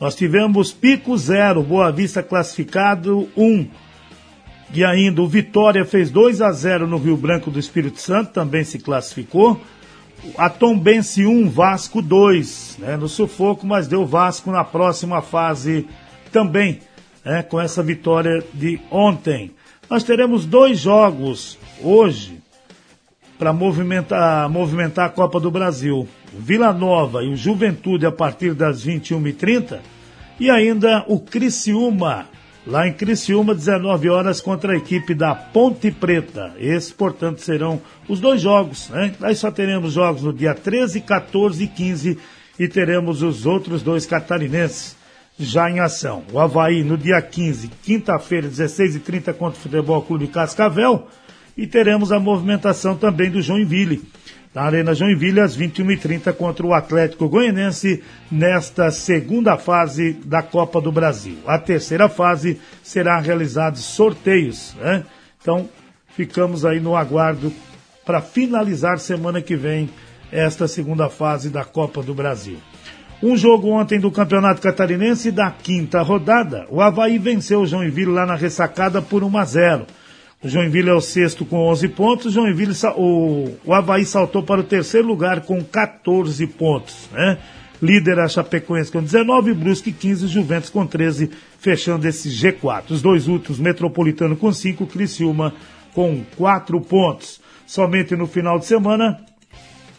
[0.00, 3.66] Nós tivemos Pico 0, Boa Vista classificado 1.
[4.74, 8.64] E ainda o Vitória fez 2 a 0 no Rio Branco do Espírito Santo, também
[8.64, 9.60] se classificou.
[10.36, 15.86] A Tombense 1, Vasco 2, né, no sufoco, mas deu Vasco na próxima fase
[16.32, 16.80] também,
[17.24, 19.52] né, com essa vitória de ontem.
[19.88, 22.42] Nós teremos dois jogos hoje
[23.38, 26.08] para movimentar, movimentar a Copa do Brasil.
[26.32, 29.78] Vila Nova e o Juventude a partir das 21h30
[30.38, 32.26] e ainda o Criciúma,
[32.66, 36.52] lá em Criciúma, 19 horas contra a equipe da Ponte Preta.
[36.58, 39.14] Esses, portanto, serão os dois jogos, né?
[39.22, 42.18] Aí só teremos jogos no dia 13, 14 e 15
[42.58, 44.96] e teremos os outros dois catarinenses
[45.38, 46.22] já em ação.
[46.32, 51.08] O Havaí no dia 15, quinta-feira, 16h30 contra o Futebol Clube Cascavel
[51.56, 54.02] e teremos a movimentação também do Joinville.
[54.54, 60.92] Na Arena Joinville, às 21h30, contra o Atlético Goianense, nesta segunda fase da Copa do
[60.92, 61.38] Brasil.
[61.44, 65.04] A terceira fase será realizados sorteios, né?
[65.42, 65.68] Então,
[66.14, 67.52] ficamos aí no aguardo
[68.06, 69.90] para finalizar semana que vem
[70.30, 72.58] esta segunda fase da Copa do Brasil.
[73.22, 76.66] Um jogo ontem do Campeonato Catarinense da quinta rodada.
[76.68, 79.86] O Havaí venceu o Joinville lá na ressacada por 1 a 0.
[80.44, 82.32] Joinville é o sexto com 11 pontos.
[82.34, 87.38] Joinville, o, o Havaí saltou para o terceiro lugar com 14 pontos, né?
[87.82, 92.90] Líder a Chapecoense com 19, Brusque 15, Juventus com 13, fechando esse G4.
[92.90, 95.52] Os dois últimos, Metropolitano com 5, Criciúma
[95.94, 97.40] com 4 pontos.
[97.66, 99.20] Somente no final de semana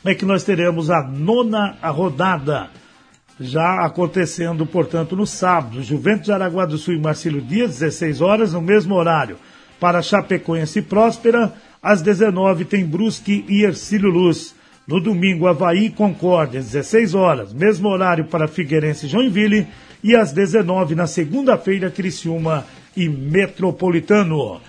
[0.04, 2.70] é que nós teremos a nona rodada
[3.40, 5.84] já acontecendo, portanto, no sábado.
[5.84, 9.38] Juventus de Araguá do Sul e Marcílio Dias, 16 horas, no mesmo horário
[9.80, 11.54] para Chapecoense e Próspera.
[11.82, 14.56] Às 19 tem Brusque e Ercílio Luz.
[14.88, 19.68] No domingo, Havaí e Concórdia, às 16 horas, mesmo horário para Figueirense e Joinville.
[20.04, 24.62] E às 19, na segunda-feira, Criciúma e Metropolitano.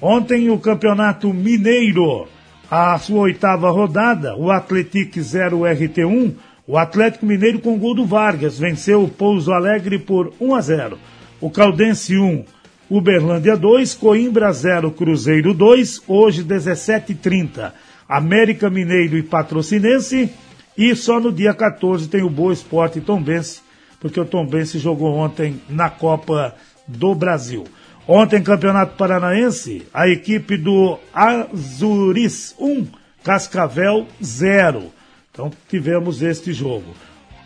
[0.00, 2.26] Ontem, o Campeonato Mineiro.
[2.70, 6.34] a sua oitava rodada, o Atletic 0 RT1,
[6.66, 10.98] o Atlético Mineiro com gol do Vargas venceu o Pouso Alegre por 1 a 0.
[11.40, 12.44] O Caldense 1,
[12.92, 17.72] Uberlândia 2, Coimbra 0, Cruzeiro 2, hoje 17h30.
[18.06, 20.30] América Mineiro e Patrocinense.
[20.76, 23.62] E só no dia 14 tem o Boa Esporte Tombense,
[23.98, 26.54] porque o Tombense jogou ontem na Copa
[26.86, 27.64] do Brasil.
[28.06, 32.88] Ontem, Campeonato Paranaense, a equipe do Azuris 1,
[33.24, 34.92] Cascavel 0.
[35.30, 36.92] Então tivemos este jogo.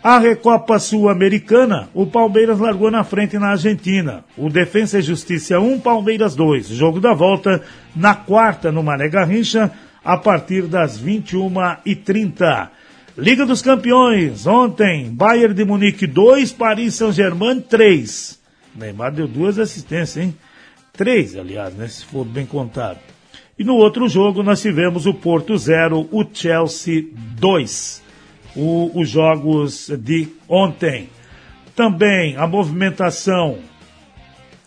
[0.03, 4.23] A Recopa Sul-Americana, o Palmeiras largou na frente na Argentina.
[4.37, 6.67] O Defensa e Justiça 1, Palmeiras 2.
[6.69, 7.63] Jogo da volta
[7.95, 9.71] na quarta no Mané Garrincha,
[10.03, 12.69] a partir das 21h30.
[13.17, 18.39] Liga dos Campeões, ontem, Bayern de Munique 2, Paris Saint-Germain 3.
[18.75, 20.35] Neymar deu duas assistências, hein?
[20.93, 22.99] Três, aliás, né, se for bem contado.
[23.57, 27.05] E no outro jogo nós tivemos o Porto 0, o Chelsea
[27.39, 28.06] 2.
[28.57, 31.09] Os jogos de ontem.
[31.75, 33.59] Também a movimentação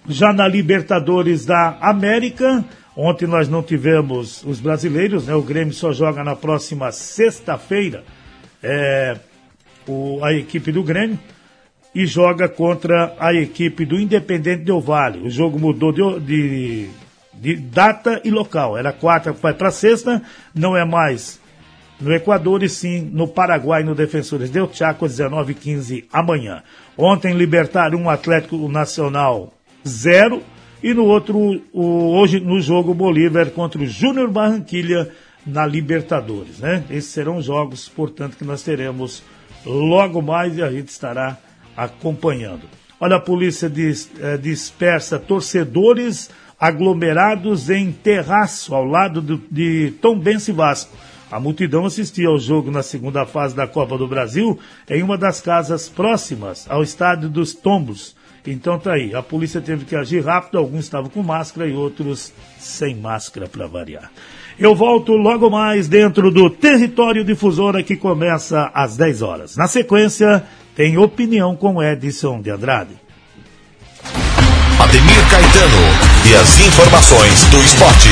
[0.08, 2.64] já na Libertadores da América.
[2.96, 5.34] Ontem nós não tivemos os brasileiros, né?
[5.34, 8.04] O Grêmio só joga na próxima sexta-feira.
[8.62, 9.16] É,
[9.88, 11.18] o, a equipe do Grêmio
[11.94, 15.26] e joga contra a equipe do Independente Del Vale.
[15.26, 16.90] O jogo mudou de, de,
[17.34, 18.78] de data e local.
[18.78, 20.22] Era quarta, vai para sexta,
[20.54, 21.39] não é mais
[22.00, 26.62] no Equador e sim no Paraguai, no Defensores Del Chaco, 19 15 amanhã.
[26.96, 29.52] Ontem, Libertar um Atlético Nacional
[29.86, 30.42] 0
[30.82, 35.10] e no outro, o, hoje no jogo Bolívar contra o Júnior Barranquilha
[35.46, 36.84] na Libertadores, né?
[36.90, 39.22] Esses serão jogos, portanto, que nós teremos
[39.64, 41.36] logo mais e a gente estará
[41.76, 42.62] acompanhando.
[42.98, 50.20] Olha, a polícia dis, eh, dispersa torcedores aglomerados em terraço ao lado do, de Tom
[50.54, 50.94] Vasco.
[51.30, 55.40] A multidão assistia ao jogo na segunda fase da Copa do Brasil em uma das
[55.40, 58.16] casas próximas ao estádio dos Tombos.
[58.46, 62.32] Então tá aí, a polícia teve que agir rápido, alguns estavam com máscara e outros
[62.58, 64.10] sem máscara para variar.
[64.58, 69.56] Eu volto logo mais dentro do Território Difusora que começa às 10 horas.
[69.56, 72.94] Na sequência, tem opinião com Edson de Andrade.
[74.80, 78.08] Ademir Caetano e as informações do esporte.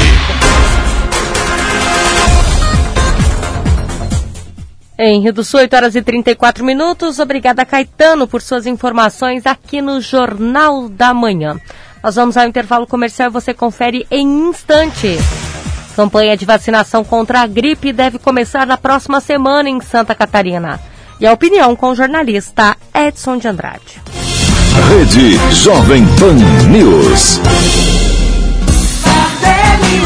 [5.00, 7.20] Em Rio do Sul, 8 horas e 34 minutos.
[7.20, 11.56] Obrigada, Caetano, por suas informações aqui no Jornal da Manhã.
[12.02, 15.20] Nós vamos ao intervalo comercial e você confere em instantes.
[15.94, 20.80] Campanha de vacinação contra a gripe deve começar na próxima semana em Santa Catarina.
[21.20, 24.02] E a opinião com o jornalista Edson de Andrade.
[24.88, 26.34] Rede Jovem Pan
[26.70, 27.38] News.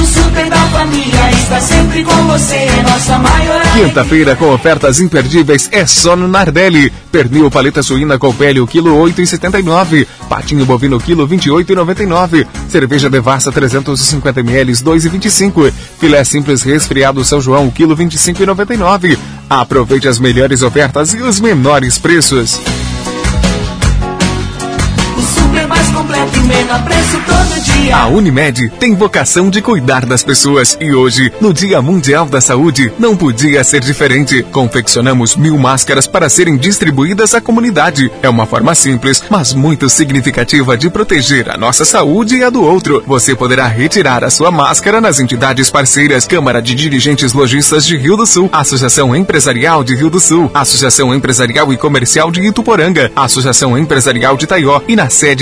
[0.01, 3.63] O super da família está sempre com você, nossa maior.
[3.73, 6.93] Quinta-feira com ofertas imperdíveis é só no Nardelli.
[7.11, 10.07] Pernil paleta suína com pele o quilo 8,79.
[10.29, 12.47] Patinho bovino quilo 28,99.
[12.69, 15.73] Cerveja Devassa 350 ml 2,25.
[15.99, 19.19] Filé simples resfriado São João quilo 25,99.
[19.49, 22.59] Aproveite as melhores ofertas e os menores preços.
[25.53, 27.95] Super mais completo e menor preço todo dia.
[27.95, 32.91] A Unimed tem vocação de cuidar das pessoas e hoje, no Dia Mundial da Saúde,
[32.99, 34.43] não podia ser diferente.
[34.45, 38.11] Confeccionamos mil máscaras para serem distribuídas à comunidade.
[38.23, 42.63] É uma forma simples, mas muito significativa de proteger a nossa saúde e a do
[42.63, 43.05] outro.
[43.07, 48.17] Você poderá retirar a sua máscara nas entidades parceiras Câmara de Dirigentes Lojistas de Rio
[48.17, 53.77] do Sul, Associação Empresarial de Rio do Sul, Associação Empresarial e Comercial de Ituporanga, Associação
[53.77, 55.42] Empresarial de Taió e na sede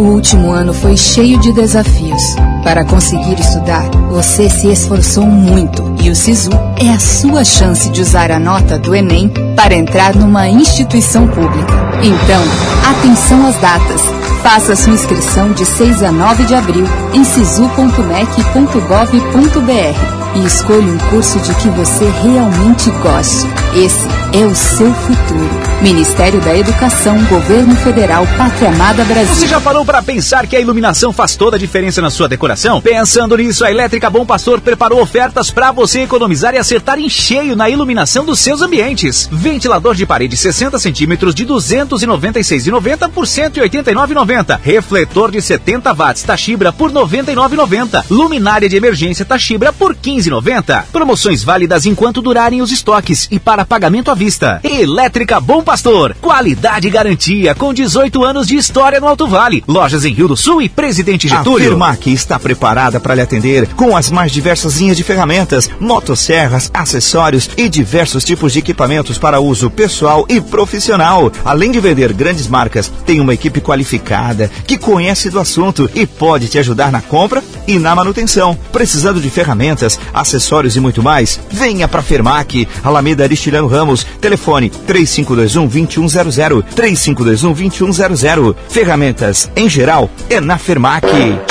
[0.00, 2.22] O último ano foi cheio de desafios.
[2.64, 8.00] Para conseguir estudar, você se esforçou muito e o SISU é a sua chance de
[8.00, 11.74] usar a nota do Enem para entrar numa instituição pública.
[12.02, 12.42] Então,
[12.90, 14.00] atenção às datas.
[14.42, 21.38] Faça sua inscrição de 6 a 9 de abril em sisu.mec.gov.br e escolha um curso
[21.40, 23.46] de que você realmente goste.
[23.74, 25.70] Esse é o seu futuro.
[25.82, 29.34] Ministério da Educação, Governo Federal, Pátria Amada Brasil.
[29.34, 32.80] Você já parou para pensar que a iluminação faz toda a diferença na sua decoração?
[32.80, 37.56] Pensando nisso, a Elétrica Bom Pastor preparou ofertas para você economizar e acertar em cheio
[37.56, 39.28] na iluminação dos seus ambientes.
[39.32, 44.60] Ventilador de parede 60 centímetros de 296,90 por 189,90.
[44.62, 48.04] Refletor de 70 watts Tachibra por 99,90.
[48.10, 50.84] Luminária de emergência Tachibra por 15,90.
[50.92, 54.60] Promoções válidas enquanto durarem os estoques e para pagamento à vista.
[54.62, 56.14] Elétrica Bom Pastor.
[56.20, 59.64] Qualidade e garantia com 18 anos de história no Alto Vale.
[59.66, 61.68] Lojas em Rio do Sul e Presidente Getúlio.
[61.68, 66.70] A Firmac está preparada para lhe atender com as mais diversas linhas de ferramentas, motosserras,
[66.74, 71.32] acessórios e diversos tipos de equipamentos para uso pessoal e profissional.
[71.42, 76.46] Além de vender grandes marcas, tem uma equipe qualificada que conhece do assunto e pode
[76.48, 78.58] te ajudar na compra e na manutenção.
[78.70, 81.40] Precisando de ferramentas, acessórios e muito mais?
[81.50, 87.52] Venha para a Firmac, Alameda Aristiliano Ramos, telefone 3521 2100 3521
[87.92, 88.54] 2100.
[88.68, 91.06] Ferramentas em geral é na Fermac.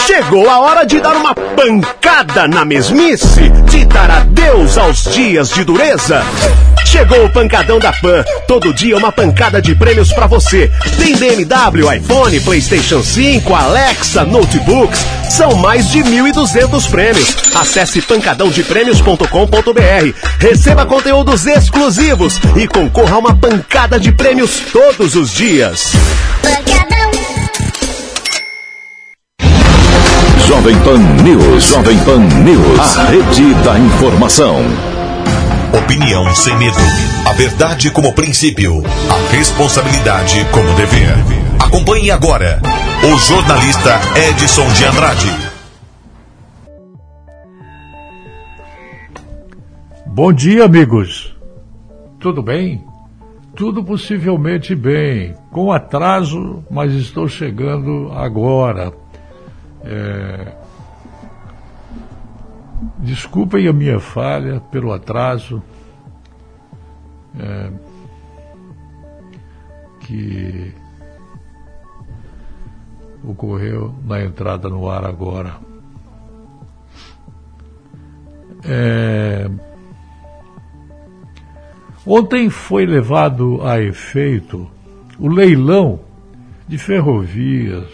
[0.07, 5.63] Chegou a hora de dar uma pancada na mesmice, de dar adeus aos dias de
[5.63, 6.23] dureza.
[6.85, 8.23] Chegou o pancadão da Pan.
[8.47, 10.71] Todo dia uma pancada de prêmios para você.
[10.97, 15.05] Tem BMW, iPhone, PlayStation 5, Alexa, notebooks.
[15.29, 17.35] São mais de 1.200 prêmios.
[17.55, 20.13] Acesse pancadãodeprêmios.com.br.
[20.39, 25.91] Receba conteúdos exclusivos e concorra a uma pancada de prêmios todos os dias.
[30.47, 31.67] Jovem Pan News.
[31.67, 32.97] Jovem Pan News.
[32.97, 34.65] A rede da informação.
[35.71, 36.79] Opinião sem medo.
[37.27, 38.81] A verdade como princípio.
[39.09, 41.13] A responsabilidade como dever.
[41.59, 42.59] Acompanhe agora
[43.03, 45.29] o jornalista Edson de Andrade.
[50.07, 51.37] Bom dia, amigos.
[52.19, 52.83] Tudo bem?
[53.55, 55.35] Tudo possivelmente bem.
[55.51, 58.91] Com atraso, mas estou chegando agora.
[59.83, 60.47] É...
[62.99, 65.61] Desculpem a minha falha pelo atraso.
[67.37, 67.71] É...
[69.99, 70.73] Que
[73.23, 75.57] ocorreu na entrada no ar agora.
[78.63, 79.49] É...
[82.05, 84.69] Ontem foi levado a efeito
[85.19, 85.99] o leilão
[86.67, 87.87] de ferrovias,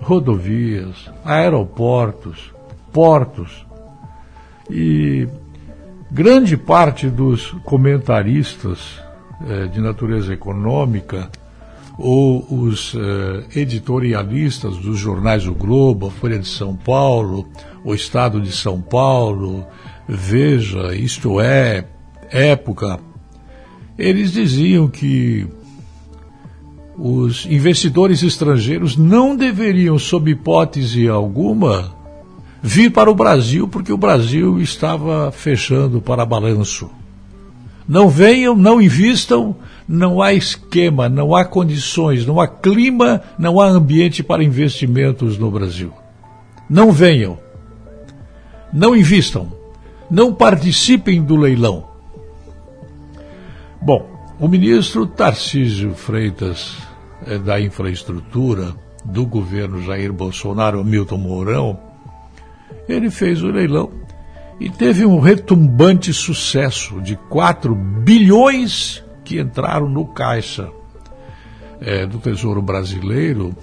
[0.00, 2.54] rodovias, aeroportos,
[2.92, 3.67] portos
[4.70, 5.26] e
[6.10, 9.00] grande parte dos comentaristas
[9.46, 11.30] eh, de natureza econômica
[11.98, 17.48] ou os eh, editorialistas dos jornais O Globo, a Folha de São Paulo,
[17.84, 19.66] o Estado de São Paulo,
[20.08, 21.84] Veja, Isto É,
[22.30, 23.00] Época,
[23.98, 25.46] eles diziam que
[26.96, 31.94] os investidores estrangeiros não deveriam, sob hipótese alguma,
[32.62, 36.90] vir para o Brasil porque o Brasil estava fechando para balanço.
[37.88, 39.56] Não venham, não invistam,
[39.88, 45.50] não há esquema, não há condições, não há clima, não há ambiente para investimentos no
[45.50, 45.90] Brasil.
[46.68, 47.38] Não venham.
[48.70, 49.50] Não invistam.
[50.10, 51.88] Não participem do leilão.
[53.80, 54.06] Bom,
[54.38, 56.76] o ministro Tarcísio Freitas
[57.26, 61.87] é, da Infraestrutura do governo Jair Bolsonaro, Milton Mourão,
[62.88, 63.90] ele fez o leilão
[64.58, 70.70] e teve um retumbante sucesso de 4 bilhões que entraram no caixa
[71.80, 73.54] é, do Tesouro Brasileiro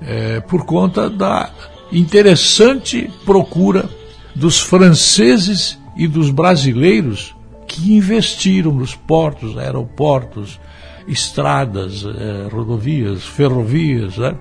[0.00, 1.50] é, por conta da
[1.92, 3.88] interessante procura
[4.34, 7.34] dos franceses e dos brasileiros
[7.66, 10.60] que investiram nos portos, aeroportos,
[11.06, 14.16] estradas, eh, rodovias, ferrovias.
[14.16, 14.36] Né?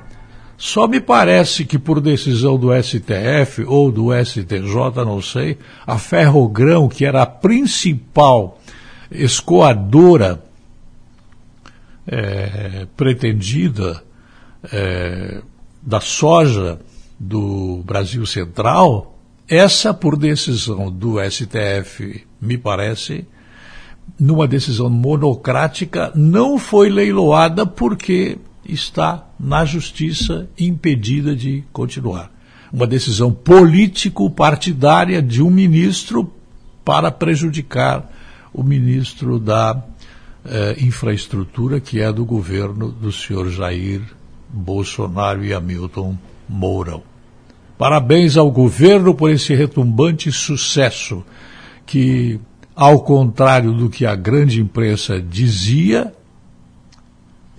[0.65, 6.87] Só me parece que por decisão do STF ou do STJ, não sei, a Ferrogrão,
[6.87, 8.61] que era a principal
[9.11, 10.41] escoadora
[12.07, 14.01] eh, pretendida
[14.71, 15.41] eh,
[15.81, 16.79] da soja
[17.19, 23.27] do Brasil Central, essa, por decisão do STF, me parece,
[24.17, 32.31] numa decisão monocrática, não foi leiloada porque está na justiça impedida de continuar.
[32.71, 36.33] Uma decisão político-partidária de um ministro
[36.83, 38.09] para prejudicar
[38.53, 39.83] o ministro da
[40.45, 44.01] eh, Infraestrutura, que é do governo do senhor Jair
[44.49, 46.17] Bolsonaro e Hamilton
[46.47, 47.03] Mourão.
[47.77, 51.23] Parabéns ao governo por esse retumbante sucesso
[51.85, 52.39] que
[52.75, 56.13] ao contrário do que a grande imprensa dizia,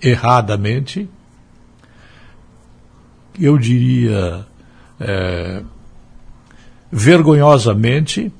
[0.01, 1.07] erradamente,
[3.39, 4.45] eu diria
[4.99, 5.63] é,
[6.91, 8.31] vergonhosamente,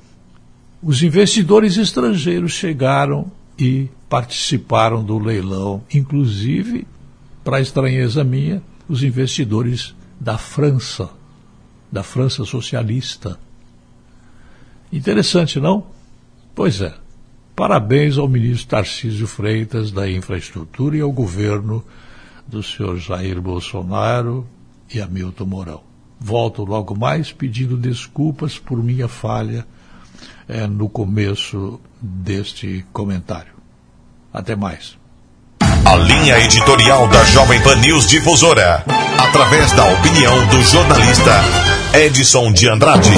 [0.82, 6.86] os investidores estrangeiros chegaram e participaram do leilão, inclusive,
[7.42, 11.10] para estranheza minha, os investidores da França,
[11.90, 13.38] da França socialista.
[14.92, 15.86] Interessante, não?
[16.54, 16.94] Pois é.
[17.54, 21.82] Parabéns ao ministro Tarcísio Freitas da Infraestrutura e ao governo
[22.46, 24.46] do senhor Jair Bolsonaro
[24.92, 25.80] e Hamilton Mourão.
[26.18, 29.66] Volto logo mais pedindo desculpas por minha falha
[30.48, 33.52] é, no começo deste comentário.
[34.32, 34.96] Até mais.
[35.60, 38.84] A linha editorial da Jovem Pan News Difusora,
[39.18, 41.32] através da opinião do jornalista
[41.94, 43.10] Edson de Andrade.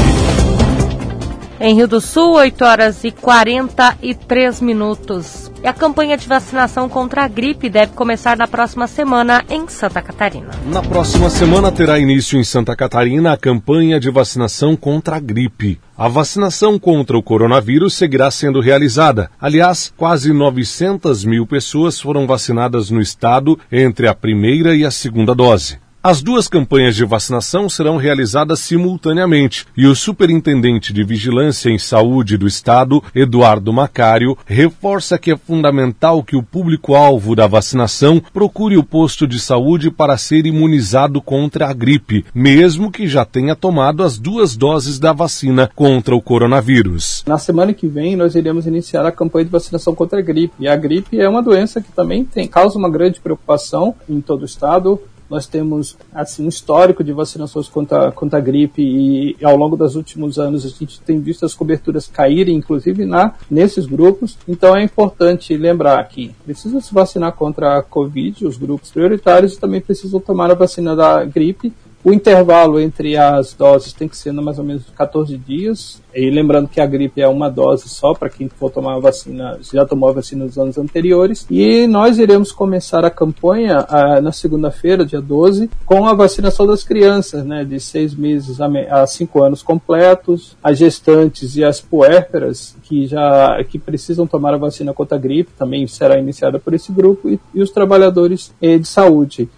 [1.61, 5.51] Em Rio do Sul, 8 horas e 43 minutos.
[5.61, 10.01] E a campanha de vacinação contra a gripe deve começar na próxima semana em Santa
[10.01, 10.51] Catarina.
[10.67, 15.81] Na próxima semana terá início em Santa Catarina a campanha de vacinação contra a gripe.
[15.97, 19.29] A vacinação contra o coronavírus seguirá sendo realizada.
[19.41, 25.35] Aliás, quase 900 mil pessoas foram vacinadas no estado entre a primeira e a segunda
[25.35, 25.88] dose.
[26.09, 32.39] As duas campanhas de vacinação serão realizadas simultaneamente e o Superintendente de Vigilância em Saúde
[32.39, 38.83] do Estado, Eduardo Macário, reforça que é fundamental que o público-alvo da vacinação procure o
[38.83, 44.17] posto de saúde para ser imunizado contra a gripe, mesmo que já tenha tomado as
[44.17, 47.23] duas doses da vacina contra o coronavírus.
[47.27, 50.55] Na semana que vem, nós iremos iniciar a campanha de vacinação contra a gripe.
[50.59, 54.41] E a gripe é uma doença que também tem, causa uma grande preocupação em todo
[54.41, 54.99] o Estado
[55.31, 59.77] nós temos assim um histórico de vacinações contra, contra a gripe e, e, ao longo
[59.77, 64.37] dos últimos anos a gente tem visto as coberturas caírem, inclusive na nesses grupos.
[64.47, 69.81] Então é importante lembrar que precisa se vacinar contra a Covid, os grupos prioritários também
[69.81, 71.73] precisam tomar a vacina da gripe
[72.05, 76.01] o intervalo entre as doses tem que ser mais ou menos 14 dias.
[76.15, 79.59] E lembrando que a gripe é uma dose só para quem for tomar a vacina,
[79.73, 81.47] já tomou a vacina nos anos anteriores.
[81.51, 86.83] E nós iremos começar a campanha ah, na segunda-feira, dia 12, com a vacinação das
[86.83, 93.07] crianças, né, de 6 meses a 5 anos completos, as gestantes e as puérperas que
[93.07, 97.29] já que precisam tomar a vacina contra a gripe também será iniciada por esse grupo
[97.29, 99.49] e, e os trabalhadores eh, de saúde.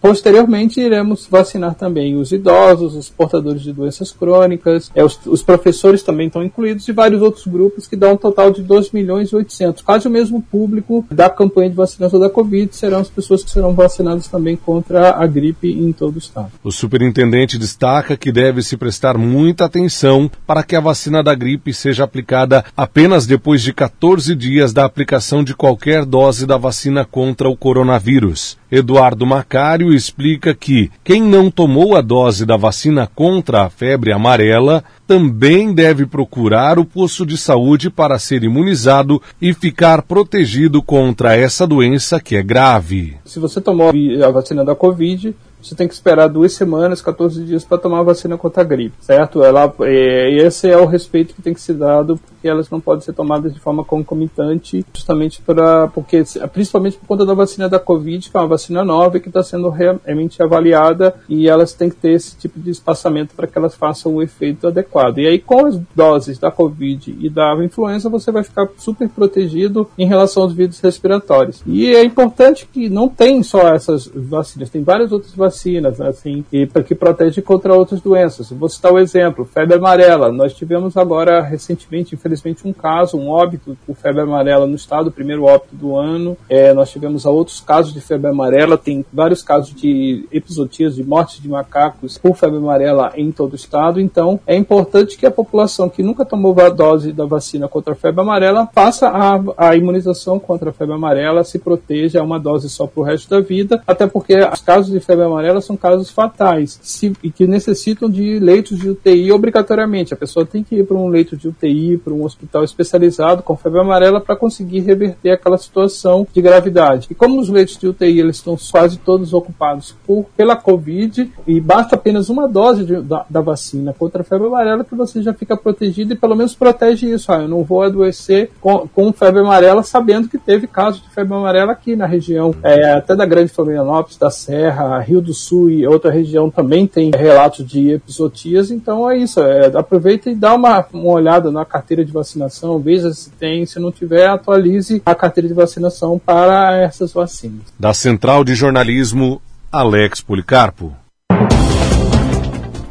[0.00, 6.02] Posteriormente, iremos vacinar também os idosos, os portadores de doenças crônicas, é, os, os, professores
[6.02, 9.36] também estão incluídos e vários outros grupos que dão um total de 2 milhões e
[9.36, 9.82] 800.
[9.82, 13.74] Quase o mesmo público da campanha de vacinação da Covid serão as pessoas que serão
[13.74, 16.52] vacinadas também contra a gripe em todo o estado.
[16.62, 21.74] O superintendente destaca que deve se prestar muita atenção para que a vacina da gripe
[21.74, 27.48] seja aplicada apenas depois de 14 dias da aplicação de qualquer dose da vacina contra
[27.48, 28.56] o coronavírus.
[28.70, 29.24] Eduardo
[29.64, 35.72] Macário explica que quem não tomou a dose da vacina contra a febre amarela também
[35.72, 42.20] deve procurar o posto de saúde para ser imunizado e ficar protegido contra essa doença
[42.20, 43.16] que é grave.
[43.24, 45.34] Se você tomou a vacina da Covid,
[45.64, 48.94] você tem que esperar duas semanas, 14 dias para tomar a vacina contra a gripe,
[49.00, 49.42] certo?
[49.42, 53.02] Ela, é, esse é o respeito que tem que ser dado, porque elas não podem
[53.02, 58.30] ser tomadas de forma concomitante, justamente para, porque, principalmente por conta da vacina da Covid,
[58.30, 62.12] que é uma vacina nova que está sendo realmente avaliada e elas têm que ter
[62.12, 65.18] esse tipo de espaçamento para que elas façam o efeito adequado.
[65.18, 69.88] E aí, com as doses da Covid e da influenza, você vai ficar super protegido
[69.96, 71.62] em relação aos vírus respiratórios.
[71.66, 76.08] E é importante que não tem só essas vacinas, tem várias outras vacinas vacinas, né,
[76.08, 78.50] assim, e que protege contra outras doenças.
[78.50, 80.32] Vou citar o um exemplo, febre amarela.
[80.32, 85.12] Nós tivemos agora recentemente, infelizmente, um caso, um óbito por febre amarela no estado, o
[85.12, 86.36] primeiro óbito do ano.
[86.48, 91.40] É, nós tivemos outros casos de febre amarela, tem vários casos de episodias de mortes
[91.40, 94.00] de macacos por febre amarela em todo o estado.
[94.00, 97.96] Então, é importante que a população que nunca tomou a dose da vacina contra a
[97.96, 102.68] febre amarela faça a, a imunização contra a febre amarela, se proteja, é uma dose
[102.68, 105.76] só para o resto da vida, até porque os casos de febre amarela amarela são
[105.76, 110.14] casos fatais se, e que necessitam de leitos de UTI obrigatoriamente.
[110.14, 113.56] A pessoa tem que ir para um leito de UTI, para um hospital especializado com
[113.56, 117.08] febre amarela para conseguir reverter aquela situação de gravidade.
[117.10, 121.60] E como os leitos de UTI eles estão quase todos ocupados por, pela Covid e
[121.60, 125.34] basta apenas uma dose de, da, da, vacina contra a febre amarela que você já
[125.34, 127.30] fica protegido e pelo menos protege isso.
[127.30, 131.34] Ah, eu não vou adoecer com, com febre amarela sabendo que teve casos de febre
[131.34, 135.86] amarela aqui na região, é, até da Grande Florianópolis, da Serra, Rio do Sul e
[135.86, 140.86] outra região também tem relatos de episotias, então é isso, é, aproveita e dá uma,
[140.92, 145.48] uma olhada na carteira de vacinação, veja se tem, se não tiver, atualize a carteira
[145.48, 147.62] de vacinação para essas vacinas.
[147.78, 149.40] Da Central de Jornalismo,
[149.72, 150.92] Alex Policarpo.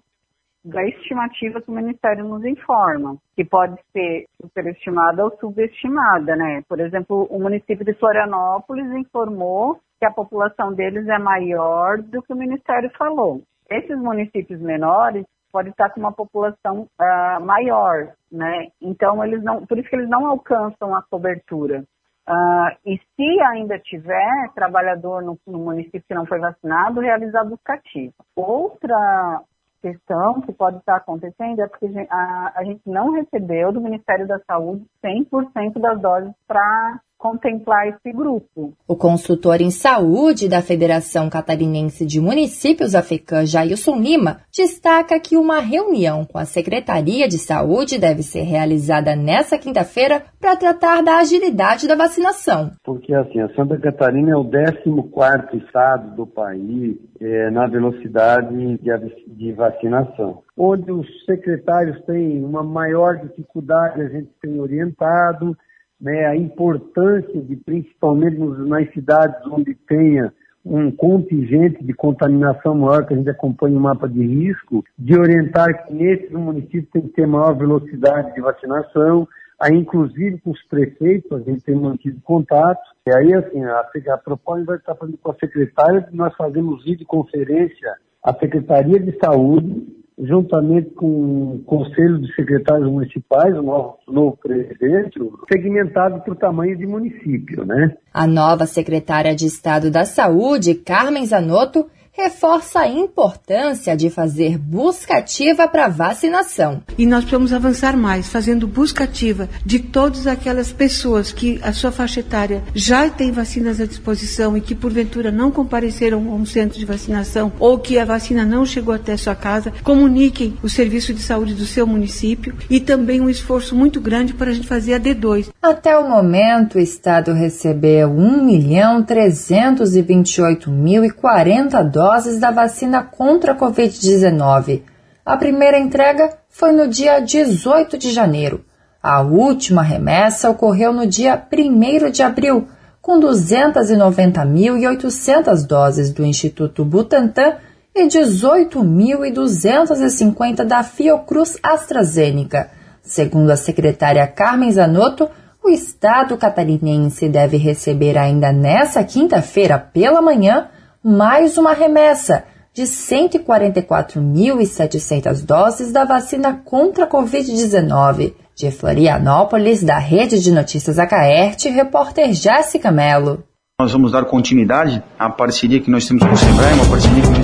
[0.64, 6.62] da estimativa que o Ministério nos informa, que pode ser superestimada ou subestimada, né?
[6.68, 12.32] Por exemplo, o município de Florianópolis informou que a população deles é maior do que
[12.32, 13.42] o Ministério falou.
[13.68, 18.68] Esses municípios menores podem estar com uma população uh, maior, né?
[18.80, 21.84] Então eles não, por isso que eles não alcançam a cobertura.
[22.28, 28.12] Uh, e se ainda tiver trabalhador no, no, município que não foi vacinado, realizar buscativa.
[28.36, 29.42] Outra
[29.82, 34.38] questão que pode estar acontecendo é porque a, a gente não recebeu do Ministério da
[34.40, 38.72] Saúde 100% das doses para contemplar esse grupo.
[38.88, 45.36] O consultor em saúde da Federação Catarinense de Municípios, a FECAM, Jailson Lima, destaca que
[45.36, 51.18] uma reunião com a Secretaria de Saúde deve ser realizada nesta quinta-feira para tratar da
[51.18, 52.70] agilidade da vacinação.
[52.82, 59.36] Porque assim, a Santa Catarina é o 14 estado do país é, na velocidade de,
[59.36, 60.42] de vacinação.
[60.56, 65.54] Onde os secretários têm uma maior dificuldade, a gente tem orientado,
[66.00, 70.32] né, a importância de, principalmente nas cidades onde tenha
[70.64, 75.86] um contingente de contaminação maior, que a gente acompanha o mapa de risco, de orientar
[75.86, 79.26] que nesses municípios tem que ter maior velocidade de vacinação,
[79.58, 83.80] aí inclusive com os prefeitos, a gente tem mantido contato, e aí assim, a,
[84.12, 89.99] a proposta vai estar fazendo com a secretária, nós fazemos videoconferência, a Secretaria de Saúde,
[90.22, 95.18] juntamente com o Conselho de Secretários Municipais, o novo, novo presidente,
[95.50, 97.96] segmentado por tamanho de município, né?
[98.12, 105.18] A nova secretária de Estado da Saúde, Carmen Zanotto, reforça a importância de fazer busca
[105.18, 106.82] ativa para vacinação.
[106.98, 111.92] E nós precisamos avançar mais, fazendo busca ativa de todas aquelas pessoas que a sua
[111.92, 116.78] faixa etária já tem vacinas à disposição e que porventura não compareceram a um centro
[116.78, 121.22] de vacinação ou que a vacina não chegou até sua casa, comuniquem o serviço de
[121.22, 125.00] saúde do seu município e também um esforço muito grande para a gente fazer a
[125.00, 125.48] D2.
[125.62, 132.50] Até o momento, o Estado recebeu 1 milhão 328 mil e 40 dólares doses da
[132.50, 134.80] vacina contra a Covid-19.
[135.22, 138.64] A primeira entrega foi no dia 18 de janeiro.
[139.02, 142.68] A última remessa ocorreu no dia 1 de abril,
[143.02, 147.56] com 290.800 doses do Instituto Butantan
[147.94, 152.70] e 18.250 da Fiocruz AstraZeneca.
[153.02, 155.28] Segundo a secretária Carmen Zanotto,
[155.62, 160.70] o Estado catarinense deve receber ainda nesta quinta-feira pela manhã
[161.02, 162.44] mais uma remessa
[162.74, 168.34] de 144.700 doses da vacina contra a Covid-19.
[168.54, 173.42] De Florianópolis, da Rede de Notícias Acaerte, repórter Jéssica Mello.
[173.80, 177.28] Nós vamos dar continuidade à parceria que nós temos com o Sebrae, uma parceria que
[177.28, 177.40] nós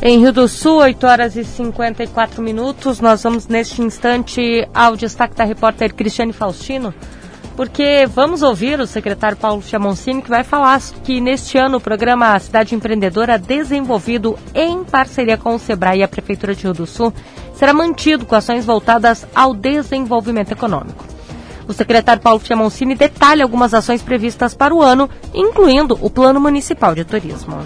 [0.00, 3.00] Em Rio do Sul, 8 horas e 54 minutos.
[3.00, 6.94] Nós vamos neste instante ao destaque da repórter Cristiane Faustino
[7.58, 12.38] porque vamos ouvir o secretário Paulo Chamoncini, que vai falar que neste ano o programa
[12.38, 17.12] Cidade Empreendedora, desenvolvido em parceria com o SEBRAE e a Prefeitura de Rio do Sul,
[17.54, 21.17] será mantido com ações voltadas ao desenvolvimento econômico.
[21.68, 26.94] O secretário Paulo Chamoncini detalha algumas ações previstas para o ano, incluindo o Plano Municipal
[26.94, 27.58] de Turismo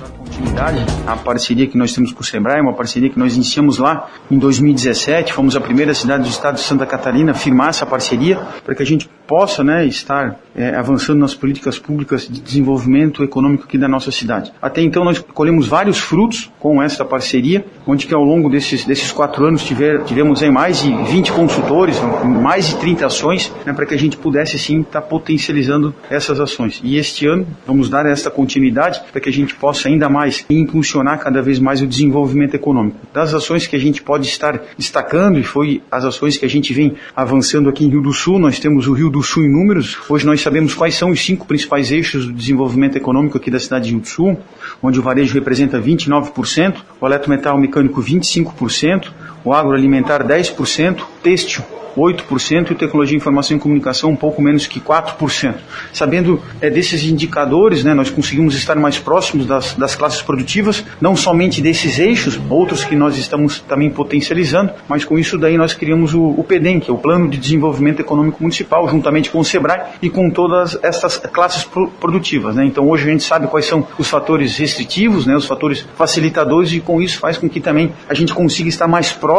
[1.07, 4.39] a parceria que nós temos com o Sebrae, uma parceria que nós iniciamos lá em
[4.39, 5.33] 2017.
[5.33, 8.83] Fomos a primeira cidade do estado de Santa Catarina a firmar essa parceria para que
[8.83, 13.89] a gente possa né, estar é, avançando nas políticas públicas de desenvolvimento econômico aqui da
[13.89, 14.53] nossa cidade.
[14.61, 19.11] Até então nós colhemos vários frutos com essa parceria, onde que ao longo desses, desses
[19.11, 23.87] quatro anos tiver, tivemos aí mais de 20 consultores, mais de 30 ações, né, para
[23.87, 26.81] que a gente pudesse sim estar tá potencializando essas ações.
[26.83, 31.19] E este ano vamos dar essa continuidade para que a gente possa ainda mais impulsionar
[31.19, 32.99] cada vez mais o desenvolvimento econômico.
[33.13, 36.73] Das ações que a gente pode estar destacando, e foi as ações que a gente
[36.73, 39.99] vem avançando aqui em Rio do Sul, nós temos o Rio do Sul em números.
[40.09, 43.87] Hoje nós sabemos quais são os cinco principais eixos do desenvolvimento econômico aqui da cidade
[43.87, 44.39] de Rio do Sul,
[44.83, 49.11] onde o varejo representa 29%, o eletrometal mecânico 25%,
[49.45, 51.63] o agroalimentar 10%, têxtil
[51.97, 55.55] 8% e tecnologia, informação e comunicação um pouco menos que 4%.
[55.93, 61.15] Sabendo é, desses indicadores, né, nós conseguimos estar mais próximos das, das classes produtivas, não
[61.17, 66.15] somente desses eixos, outros que nós estamos também potencializando, mas com isso daí nós criamos
[66.15, 70.11] o, o que é o Plano de Desenvolvimento Econômico Municipal, juntamente com o SEBRAE e
[70.11, 72.55] com todas essas classes pro, produtivas.
[72.55, 72.65] Né?
[72.67, 76.81] Então hoje a gente sabe quais são os fatores restritivos, né, os fatores facilitadores e
[76.81, 79.32] com isso faz com que também a gente consiga estar mais próximo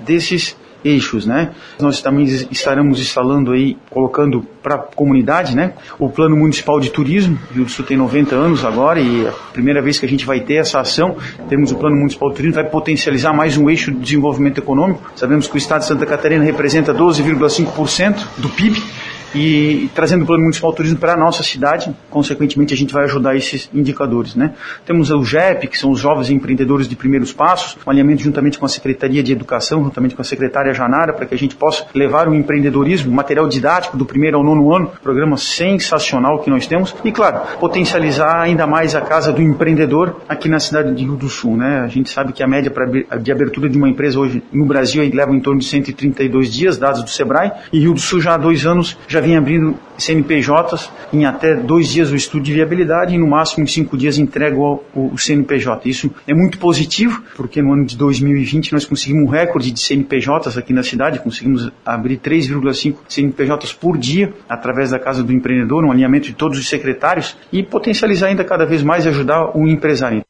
[0.00, 1.50] desses eixos, né?
[1.80, 5.74] Nós também estaremos instalando aí, colocando para a comunidade, né?
[5.98, 9.32] O Plano Municipal de Turismo, Rio do Sul tem 90 anos agora e é a
[9.52, 11.16] primeira vez que a gente vai ter essa ação,
[11.48, 15.10] temos o Plano Municipal de Turismo, vai potencializar mais um eixo de desenvolvimento econômico.
[15.14, 18.82] Sabemos que o Estado de Santa Catarina representa 12,5% do PIB
[19.34, 23.36] e trazendo o Plano Municipal Turismo para a nossa cidade, consequentemente a gente vai ajudar
[23.36, 24.34] esses indicadores.
[24.34, 24.54] Né?
[24.84, 28.66] Temos o GEP, que são os Jovens Empreendedores de Primeiros Passos, um alinhamento juntamente com
[28.66, 32.28] a Secretaria de Educação, juntamente com a Secretária Janara, para que a gente possa levar
[32.28, 37.12] o empreendedorismo, material didático do primeiro ao nono ano, programa sensacional que nós temos, e
[37.12, 41.56] claro, potencializar ainda mais a Casa do Empreendedor aqui na cidade de Rio do Sul.
[41.56, 41.80] Né?
[41.80, 42.72] A gente sabe que a média
[43.20, 47.02] de abertura de uma empresa hoje no Brasil leva em torno de 132 dias, dados
[47.02, 51.24] do Sebrae, e Rio do Sul já há dois anos já vem abrindo CNPJs em
[51.24, 54.82] até dois dias o estudo de viabilidade e no máximo em cinco dias entrega o,
[54.94, 55.88] o, CNPJ.
[55.88, 60.58] Isso é muito positivo, porque no ano de 2020 nós conseguimos um recorde de CNPJs
[60.58, 65.92] aqui na cidade, conseguimos abrir 3,5 CNPJs por dia através da Casa do Empreendedor, um
[65.92, 70.22] alinhamento de todos os secretários e potencializar ainda cada vez mais e ajudar o empresário.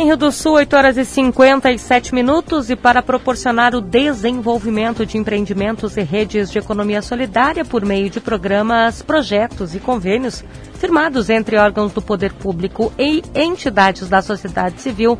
[0.00, 5.18] Em Rio do Sul, 8 horas e 57 minutos, e para proporcionar o desenvolvimento de
[5.18, 10.42] empreendimentos e redes de economia solidária por meio de programas, projetos e convênios
[10.78, 15.18] firmados entre órgãos do poder público e entidades da sociedade civil,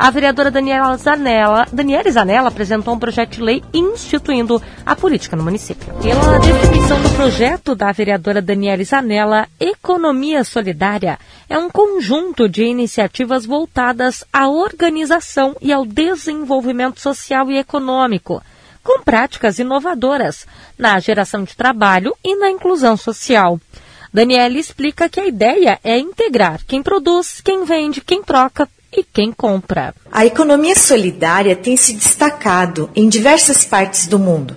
[0.00, 5.42] a vereadora Daniela Zanella, Daniela Zanella apresentou um projeto de lei instituindo a política no
[5.42, 5.92] município.
[6.00, 11.18] Pela definição do projeto da vereadora Daniela Zanella, Economia Solidária
[11.50, 18.42] é um conjunto de iniciativas voltadas à organização e ao desenvolvimento social e econômico,
[18.82, 20.46] com práticas inovadoras
[20.78, 23.60] na geração de trabalho e na inclusão social.
[24.10, 29.32] Daniela explica que a ideia é integrar quem produz, quem vende, quem troca e quem
[29.32, 29.94] compra.
[30.10, 34.56] A economia solidária tem se destacado em diversas partes do mundo.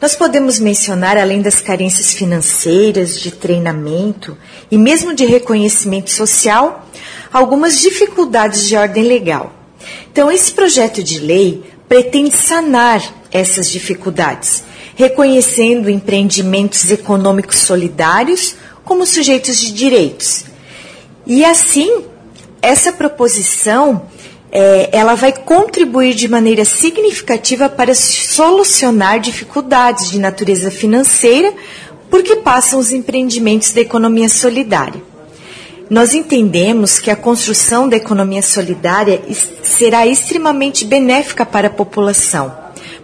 [0.00, 4.36] Nós podemos mencionar, além das carências financeiras, de treinamento
[4.70, 6.86] e mesmo de reconhecimento social,
[7.32, 9.54] algumas dificuldades de ordem legal.
[10.10, 14.64] Então, esse projeto de lei pretende sanar essas dificuldades,
[14.94, 18.54] reconhecendo empreendimentos econômicos solidários
[18.84, 20.44] como sujeitos de direitos.
[21.26, 22.04] E assim,
[22.62, 24.02] essa proposição
[24.50, 31.52] é, ela vai contribuir de maneira significativa para solucionar dificuldades de natureza financeira
[32.08, 35.02] porque passam os empreendimentos da economia solidária.
[35.90, 39.20] Nós entendemos que a construção da economia solidária
[39.62, 42.56] será extremamente benéfica para a população,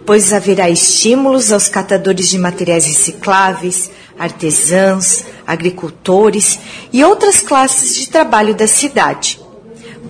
[0.05, 6.59] pois haverá estímulos aos catadores de materiais recicláveis, artesãos, agricultores
[6.91, 9.42] e outras classes de trabalho da cidade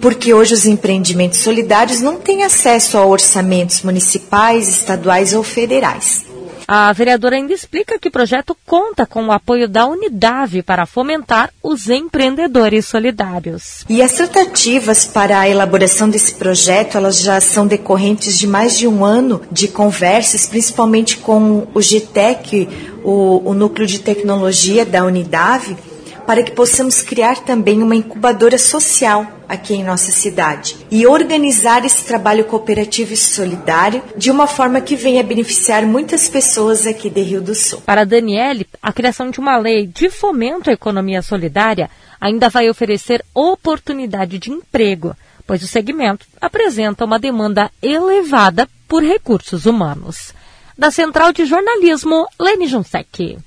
[0.04, 6.26] porque hoje os empreendimentos solidários não têm acesso a orçamentos municipais, estaduais ou federais.
[6.68, 11.54] A vereadora ainda explica que o projeto conta com o apoio da Unidade para fomentar
[11.64, 13.86] os empreendedores solidários.
[13.88, 18.86] E as tratativas para a elaboração desse projeto, elas já são decorrentes de mais de
[18.86, 22.68] um ano de conversas, principalmente com o GTEC,
[23.06, 25.78] o, o Núcleo de Tecnologia da Unidade,
[26.26, 32.05] para que possamos criar também uma incubadora social aqui em nossa cidade e organizar esse
[32.05, 37.41] trabalho cooperativo e solidário de uma forma que venha beneficiar muitas pessoas aqui de Rio
[37.41, 37.82] do Sul.
[37.82, 43.24] Para Daniele, a criação de uma lei de fomento à economia solidária ainda vai oferecer
[43.34, 45.15] oportunidade de emprego,
[45.45, 50.34] pois o segmento apresenta uma demanda elevada por recursos humanos.
[50.78, 53.38] Da Central de Jornalismo, Lene Junsec.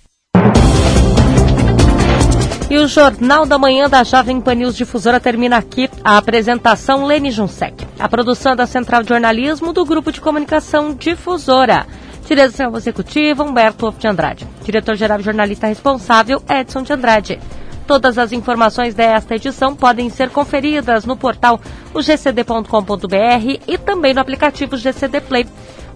[2.69, 5.89] E o Jornal da Manhã da Jovem Pan News Difusora termina aqui.
[6.03, 7.87] A apresentação Lene Junsec.
[7.97, 11.87] A produção da Central de Jornalismo do Grupo de Comunicação Difusora.
[12.27, 14.49] Direção executiva Humberto de Andrade.
[14.64, 17.39] Diretor-geral e jornalista responsável Edson de Andrade.
[17.87, 21.61] Todas as informações desta edição podem ser conferidas no portal
[21.95, 25.47] ugcd.com.br e também no aplicativo GCD Play.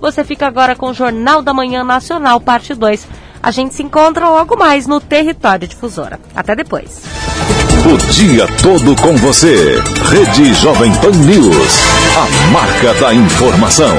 [0.01, 4.29] Você fica agora com o Jornal da Manhã Nacional, parte 2 a gente se encontra
[4.29, 6.19] logo mais no Território Difusora.
[6.35, 7.03] Até depois.
[7.87, 9.83] O dia todo com você.
[10.11, 11.79] Rede Jovem Pan News.
[12.17, 13.97] A marca da informação.